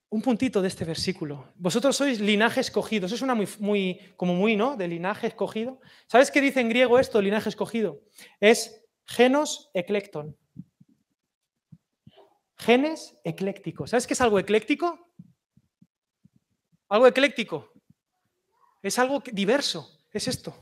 [0.10, 1.52] Un puntito de este versículo.
[1.56, 3.08] Vosotros sois linaje escogido.
[3.08, 4.78] Es una muy, muy, como muy, ¿no?
[4.78, 5.82] De linaje escogido.
[6.08, 8.02] ¿Sabes qué dice en griego esto, linaje escogido?
[8.40, 10.38] Es genos eclecton.
[12.66, 13.92] Genes eclécticos.
[13.92, 15.12] ¿Sabes qué es algo ecléctico?
[16.90, 17.72] Algo ecléctico.
[18.82, 20.00] Es algo diverso.
[20.12, 20.56] Es esto.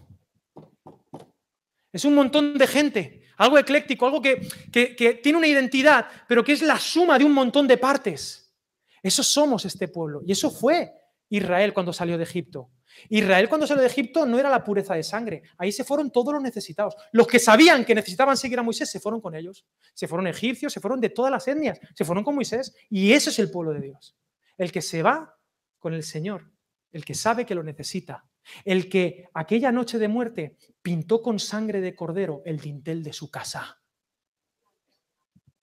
[1.91, 3.23] Es un montón de gente.
[3.37, 7.25] Algo ecléctico, algo que, que- que tiene una identidad, pero que es la suma de
[7.25, 8.53] un montón de partes.
[9.01, 10.21] Eso somos este pueblo.
[10.25, 10.91] Y eso fue
[11.29, 12.69] Israel cuando salió de Egipto.
[13.09, 15.43] Israel cuando salió de Egipto no era la pureza de sangre.
[15.57, 16.95] Ahí se fueron todos los necesitados.
[17.11, 19.65] Los que sabían que necesitaban seguir a Moisés se fueron con ellos.
[19.93, 21.79] Se fueron egipcios, se fueron de todas las etnias.
[21.95, 22.75] Se fueron con Moisés.
[22.89, 24.17] Y ese es el pueblo de Dios.
[24.57, 25.37] El que se va
[25.79, 26.51] con el Señor.
[26.91, 28.25] El que sabe que lo necesita.
[28.65, 33.31] El que aquella noche de muerte pintó con sangre de cordero el dintel de su
[33.31, 33.81] casa.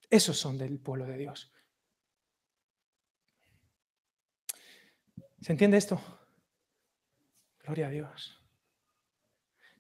[0.09, 1.53] Esos son del pueblo de Dios.
[5.41, 6.01] ¿Se entiende esto?
[7.71, 8.37] Gloria a Dios.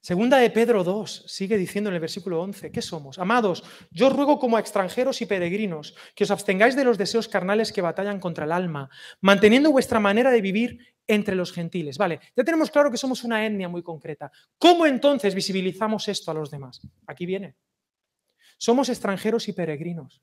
[0.00, 3.18] Segunda de Pedro 2 sigue diciendo en el versículo 11, ¿qué somos?
[3.18, 7.72] Amados, yo ruego como a extranjeros y peregrinos que os abstengáis de los deseos carnales
[7.72, 8.88] que batallan contra el alma,
[9.20, 11.98] manteniendo vuestra manera de vivir entre los gentiles.
[11.98, 14.30] Vale, ya tenemos claro que somos una etnia muy concreta.
[14.56, 16.80] ¿Cómo entonces visibilizamos esto a los demás?
[17.08, 17.56] Aquí viene.
[18.56, 20.22] Somos extranjeros y peregrinos.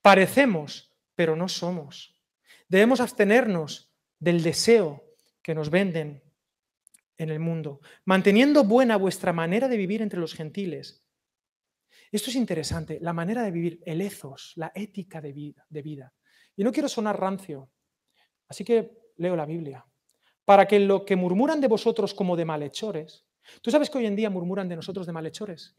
[0.00, 2.18] Parecemos, pero no somos.
[2.68, 5.04] Debemos abstenernos del deseo
[5.42, 6.22] que nos venden
[7.22, 11.06] en el mundo, manteniendo buena vuestra manera de vivir entre los gentiles.
[12.10, 15.66] Esto es interesante, la manera de vivir, el ethos, la ética de vida.
[15.68, 16.12] De vida.
[16.56, 17.70] Y no quiero sonar rancio,
[18.48, 19.86] así que leo la Biblia.
[20.44, 23.26] Para que lo que murmuran de vosotros como de malhechores,
[23.62, 25.74] ¿tú sabes que hoy en día murmuran de nosotros de malhechores?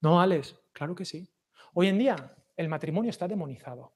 [0.00, 1.28] No, Alex, claro que sí.
[1.74, 3.94] Hoy en día el matrimonio está demonizado.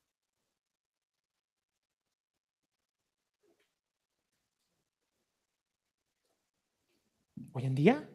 [7.56, 8.06] Hoy en día,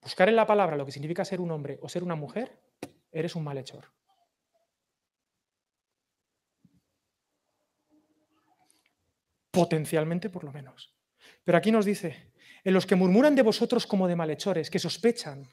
[0.00, 2.58] buscar en la palabra lo que significa ser un hombre o ser una mujer,
[3.12, 3.92] eres un malhechor.
[9.50, 10.96] Potencialmente, por lo menos.
[11.44, 12.32] Pero aquí nos dice,
[12.64, 15.46] en los que murmuran de vosotros como de malhechores, que sospechan,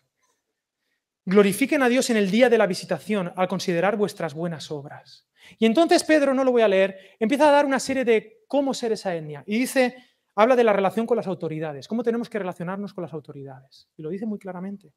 [1.25, 5.27] glorifiquen a Dios en el día de la visitación al considerar vuestras buenas obras.
[5.59, 8.73] Y entonces Pedro, no lo voy a leer, empieza a dar una serie de cómo
[8.73, 9.43] ser esa etnia.
[9.45, 13.13] Y dice, habla de la relación con las autoridades, cómo tenemos que relacionarnos con las
[13.13, 13.89] autoridades.
[13.95, 14.93] Y lo dice muy claramente.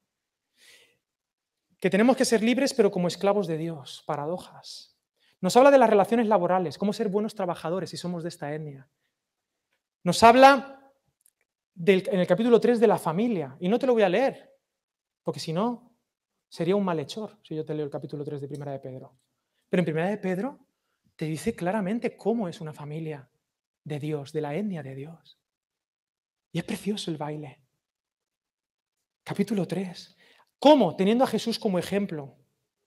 [1.80, 4.96] Que tenemos que ser libres pero como esclavos de Dios, paradojas.
[5.40, 8.88] Nos habla de las relaciones laborales, cómo ser buenos trabajadores si somos de esta etnia.
[10.02, 10.92] Nos habla
[11.76, 14.52] en el capítulo 3 de la familia, y no te lo voy a leer,
[15.22, 15.94] porque si no,
[16.48, 19.16] sería un malhechor si yo te leo el capítulo 3 de Primera de Pedro.
[19.68, 20.58] Pero en Primera de Pedro
[21.14, 23.28] te dice claramente cómo es una familia
[23.88, 25.38] de Dios, de la etnia de Dios.
[26.52, 27.60] Y es precioso el baile.
[29.24, 30.16] Capítulo 3.
[30.58, 30.96] ¿Cómo?
[30.96, 32.36] Teniendo a Jesús como ejemplo,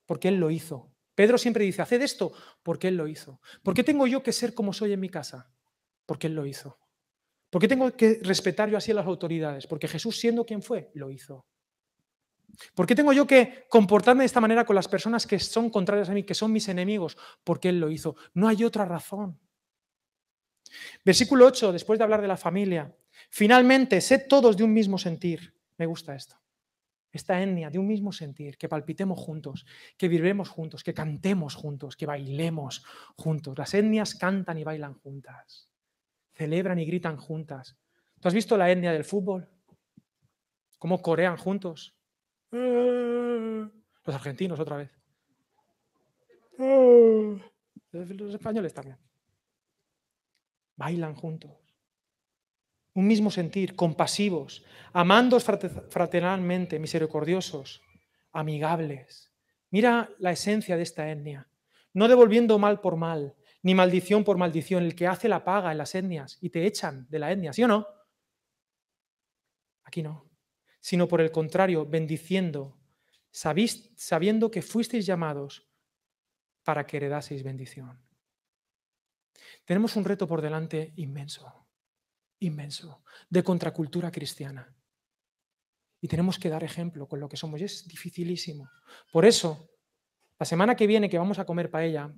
[0.06, 0.92] porque Él lo hizo.
[1.16, 2.34] Pedro siempre dice, haced esto
[2.64, 3.42] porque Él lo hizo.
[3.64, 5.52] ¿Por qué tengo yo que ser como soy en mi casa?
[6.06, 6.80] Porque Él lo hizo.
[7.50, 9.68] ¿Por qué tengo que respetar yo así a las autoridades?
[9.68, 11.46] Porque Jesús, siendo quien fue, lo hizo.
[12.74, 16.10] ¿Por qué tengo yo que comportarme de esta manera con las personas que son contrarias
[16.10, 17.18] a mí, que son mis enemigos?
[17.44, 18.16] Porque Él lo hizo.
[18.34, 19.40] No hay otra razón.
[21.04, 22.96] Versículo 8, después de hablar de la familia.
[23.30, 25.54] Finalmente, sed todos de un mismo sentir.
[25.78, 26.36] Me gusta esto.
[27.12, 29.66] esta etnia de un mismo sentir, que palpitemos juntos,
[29.98, 32.84] que vibremos juntos, que cantemos juntos, que bailemos
[33.18, 33.58] juntos.
[33.58, 35.70] Las etnias cantan y bailan juntas,
[36.34, 37.78] celebran y gritan juntas.
[38.20, 39.50] ¿Tú has visto la etnia del fútbol?
[40.78, 41.96] ¿Cómo corean juntos?
[42.52, 44.92] Los argentinos otra vez.
[47.92, 48.98] Los españoles también.
[50.76, 51.52] Bailan juntos.
[52.94, 57.82] Un mismo sentir, compasivos, amándos fraternalmente, misericordiosos,
[58.34, 59.32] amigables.
[59.70, 61.48] Mira la esencia de esta etnia.
[61.94, 64.84] No devolviendo mal por mal, ni maldición por maldición.
[64.84, 67.64] El que hace la paga en las etnias y te echan de la etnia, ¿sí
[67.64, 67.88] o no?
[69.84, 70.30] Aquí no.
[70.80, 72.78] Sino por el contrario, bendiciendo,
[73.30, 75.70] sabiendo que fuisteis llamados
[76.64, 78.02] para que heredaseis bendición.
[79.66, 81.68] Tenemos un reto por delante inmenso,
[82.40, 84.76] inmenso, de contracultura cristiana.
[86.02, 87.62] Y tenemos que dar ejemplo con lo que somos.
[87.62, 88.70] Y es dificilísimo.
[89.12, 89.70] Por eso,
[90.40, 92.12] la semana que viene que vamos a comer paella,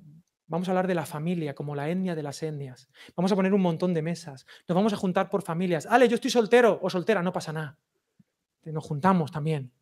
[0.47, 2.87] vamos a hablar de la familia como la etnia de las etnias.
[3.15, 4.45] Vamos a poner un montón de mesas.
[4.67, 5.85] Nos vamos a juntar por familias.
[5.85, 7.77] Ale, yo estoy soltero o soltera, no pasa nada.
[8.63, 9.73] Nos juntamos también.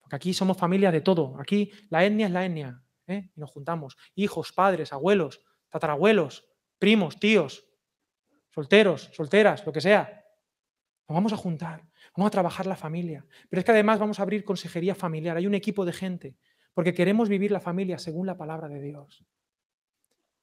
[0.00, 1.36] Porque aquí somos familia de todo.
[1.38, 2.82] Aquí la etnia es la etnia.
[3.06, 3.30] ¿eh?
[3.36, 3.98] Y nos juntamos.
[4.14, 6.48] Hijos, padres, abuelos, tatarabuelos,
[6.82, 7.64] primos, tíos,
[8.50, 10.26] solteros, solteras, lo que sea.
[11.08, 11.88] Nos vamos a juntar.
[12.16, 13.24] Vamos a trabajar la familia.
[13.48, 15.36] Pero es que además vamos a abrir consejería familiar.
[15.36, 16.36] Hay un equipo de gente.
[16.74, 19.24] Porque queremos vivir la familia según la palabra de Dios.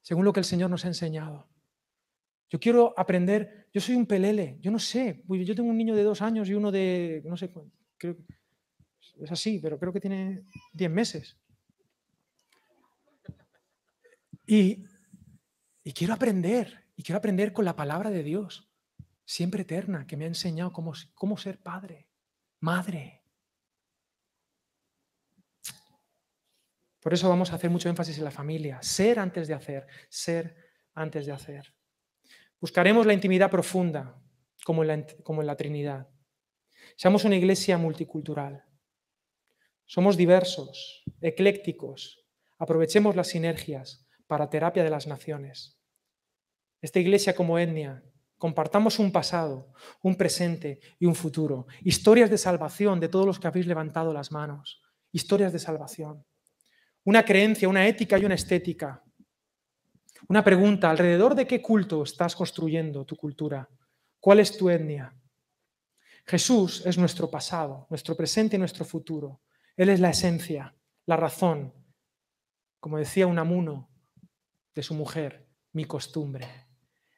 [0.00, 1.46] Según lo que el Señor nos ha enseñado.
[2.48, 6.04] Yo quiero aprender, yo soy un pelele, yo no sé, yo tengo un niño de
[6.04, 7.52] dos años y uno de, no sé,
[7.98, 8.16] creo,
[9.20, 11.38] es así, pero creo que tiene diez meses.
[14.46, 14.84] Y,
[15.92, 18.70] quiero aprender, y quiero aprender con la palabra de Dios,
[19.24, 22.08] siempre eterna, que me ha enseñado cómo, cómo ser padre,
[22.60, 23.22] madre.
[27.00, 28.82] Por eso vamos a hacer mucho énfasis en la familia.
[28.82, 30.54] Ser antes de hacer, ser
[30.92, 31.74] antes de hacer.
[32.60, 34.20] Buscaremos la intimidad profunda,
[34.64, 36.08] como en la, como en la Trinidad.
[36.96, 38.64] Seamos una iglesia multicultural.
[39.86, 42.26] Somos diversos, eclécticos.
[42.58, 45.76] Aprovechemos las sinergias para terapia de las naciones.
[46.80, 48.04] Esta iglesia como etnia,
[48.38, 49.72] compartamos un pasado,
[50.02, 51.66] un presente y un futuro.
[51.82, 54.80] Historias de salvación de todos los que habéis levantado las manos.
[55.10, 56.24] Historias de salvación.
[57.02, 59.02] Una creencia, una ética y una estética.
[60.28, 63.68] Una pregunta, ¿alrededor de qué culto estás construyendo tu cultura?
[64.20, 65.12] ¿Cuál es tu etnia?
[66.24, 69.40] Jesús es nuestro pasado, nuestro presente y nuestro futuro.
[69.76, 70.76] Él es la esencia,
[71.06, 71.74] la razón.
[72.78, 73.89] Como decía un amuno,
[74.74, 76.68] de su mujer, mi costumbre.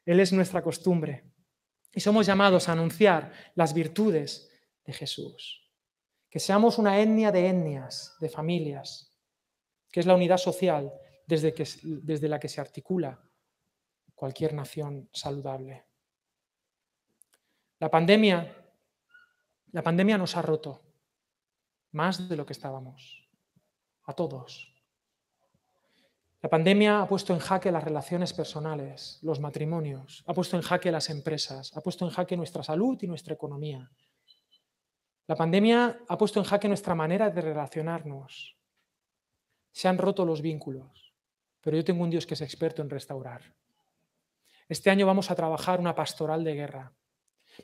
[0.05, 1.33] Él es nuestra costumbre.
[1.95, 4.51] Y somos llamados a anunciar las virtudes
[4.85, 5.71] de Jesús.
[6.31, 9.15] Que seamos una etnia de etnias, de familias,
[9.91, 10.93] que es la unidad social
[11.27, 13.23] desde, que, desde la que se articula
[14.15, 15.85] cualquier nación saludable.
[17.79, 18.57] La pandemia,
[19.73, 20.83] la pandemia nos ha roto
[21.91, 23.29] más de lo que estábamos,
[24.05, 24.72] a todos.
[26.43, 30.91] La pandemia ha puesto en jaque las relaciones personales, los matrimonios, ha puesto en jaque
[30.91, 33.89] las empresas, ha puesto en jaque nuestra salud y nuestra economía.
[35.29, 38.57] La pandemia ha puesto en jaque nuestra manera de relacionarnos.
[39.71, 41.15] Se han roto los vínculos,
[41.61, 43.55] pero yo tengo un Dios que es experto en restaurar.
[44.69, 46.93] Este año vamos a trabajar una pastoral de guerra.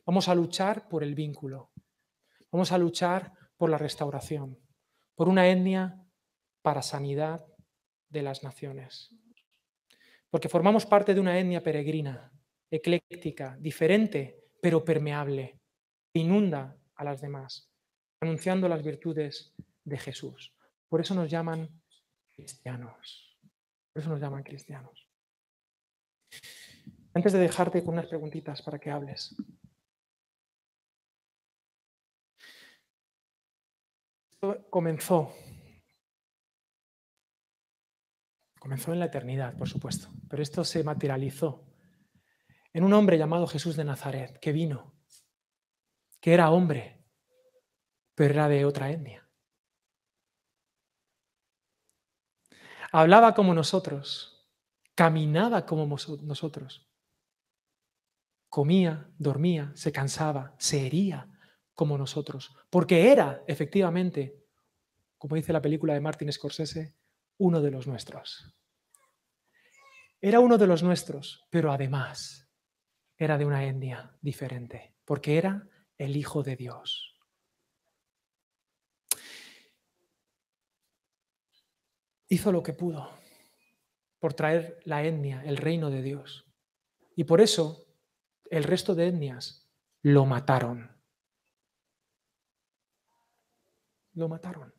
[0.06, 1.72] Vamos a luchar por el vínculo.
[2.52, 4.56] Vamos a luchar por la restauración,
[5.16, 6.00] por una etnia
[6.62, 7.44] para sanidad
[8.08, 9.14] de las naciones.
[10.30, 12.32] Porque formamos parte de una etnia peregrina,
[12.70, 15.60] ecléctica, diferente, pero permeable,
[16.12, 17.70] que inunda a las demás,
[18.20, 19.54] anunciando las virtudes
[19.84, 20.54] de Jesús.
[20.88, 21.68] Por eso nos llaman
[22.34, 23.38] cristianos.
[23.92, 25.08] Por eso nos llaman cristianos.
[27.14, 29.34] Antes de dejarte con unas preguntitas para que hables.
[34.70, 35.34] comenzó
[38.68, 41.64] Comenzó en la eternidad, por supuesto, pero esto se materializó
[42.74, 44.94] en un hombre llamado Jesús de Nazaret, que vino,
[46.20, 47.02] que era hombre,
[48.14, 49.26] pero era de otra etnia.
[52.92, 54.46] Hablaba como nosotros,
[54.94, 56.92] caminaba como nosotros,
[58.50, 61.26] comía, dormía, se cansaba, se hería
[61.72, 64.44] como nosotros, porque era efectivamente,
[65.16, 66.94] como dice la película de Martin Scorsese,
[67.38, 68.57] uno de los nuestros.
[70.20, 72.48] Era uno de los nuestros, pero además
[73.16, 77.08] era de una etnia diferente, porque era el Hijo de Dios.
[82.28, 83.10] hizo lo que pudo
[84.18, 86.46] por traer la etnia, el reino de Dios.
[87.14, 87.86] Y por eso
[88.50, 89.68] el resto de etnias
[90.02, 90.90] lo mataron.
[94.14, 94.74] Lo mataron.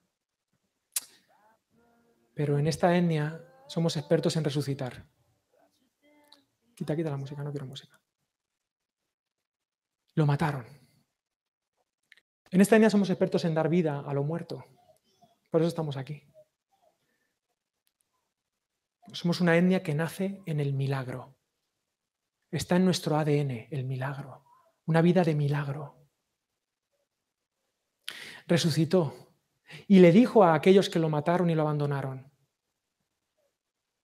[2.33, 5.05] Pero en esta etnia somos expertos en resucitar.
[6.79, 7.99] Quita, quita la música, no quiero música.
[10.15, 10.65] Lo mataron.
[12.51, 14.63] En esta etnia somos expertos en dar vida a lo muerto.
[15.49, 16.23] Por eso estamos aquí.
[19.11, 21.35] Somos una etnia que nace en el milagro.
[22.49, 24.45] Está en nuestro ADN el milagro.
[24.85, 26.07] Una vida de milagro.
[28.47, 29.35] Resucitó
[29.85, 32.31] y le dijo a aquellos que lo mataron y lo abandonaron,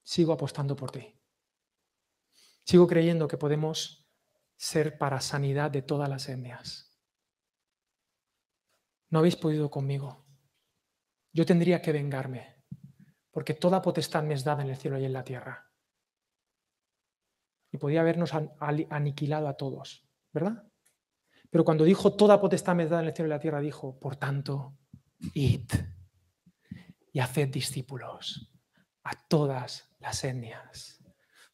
[0.03, 1.14] sigo apostando por ti.
[2.66, 4.05] Sigo creyendo que podemos
[4.57, 6.99] ser para sanidad de todas las etnias.
[9.09, 10.26] No habéis podido conmigo.
[11.32, 12.63] Yo tendría que vengarme,
[13.32, 15.72] porque toda potestad me es dada en el cielo y en la tierra.
[17.72, 20.63] Y podía habernos aniquilado a todos, ¿verdad?
[21.51, 23.59] Pero cuando dijo toda potestad me es dada en el cielo y en la tierra,
[23.59, 24.78] dijo, por tanto,
[25.34, 25.70] id
[27.11, 28.51] y haced discípulos
[29.03, 30.94] a todas las etnias,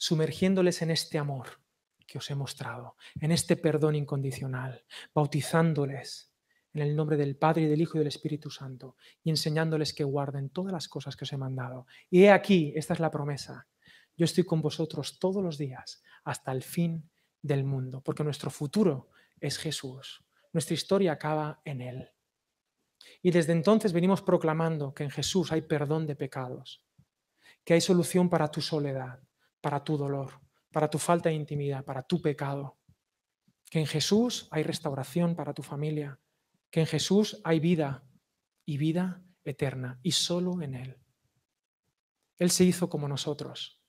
[0.02, 1.62] sumergiéndoles en este amor
[2.08, 4.84] que os he mostrado, en este perdón incondicional,
[5.14, 6.34] bautizándoles
[6.74, 10.04] en el nombre del Padre y del Hijo y del Espíritu Santo, y enseñándoles que
[10.04, 11.86] guarden todas las cosas que os he mandado.
[12.10, 13.68] Y he aquí, esta es la promesa,
[14.18, 17.08] yo estoy con vosotros todos los días hasta el fin
[17.43, 22.10] del mundo, porque nuestro futuro es Jesús, nuestra historia acaba en Él.
[23.22, 26.84] Y desde entonces venimos proclamando que en Jesús hay perdón de pecados,
[27.64, 29.20] que hay solución para tu soledad,
[29.62, 30.41] para tu dolor,
[30.72, 32.78] para tu falta de intimidad, para tu pecado,
[33.70, 36.20] que en Jesús hay restauración para tu familia,
[36.70, 38.03] que en Jesús hay vida
[38.66, 40.97] y vida eterna, y solo en Él.
[42.38, 43.82] Él se hizo como nosotros.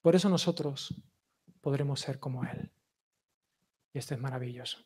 [0.00, 0.94] Por eso nosotros
[1.60, 2.72] podremos ser como Él.
[3.92, 4.78] Y esto es maravilloso.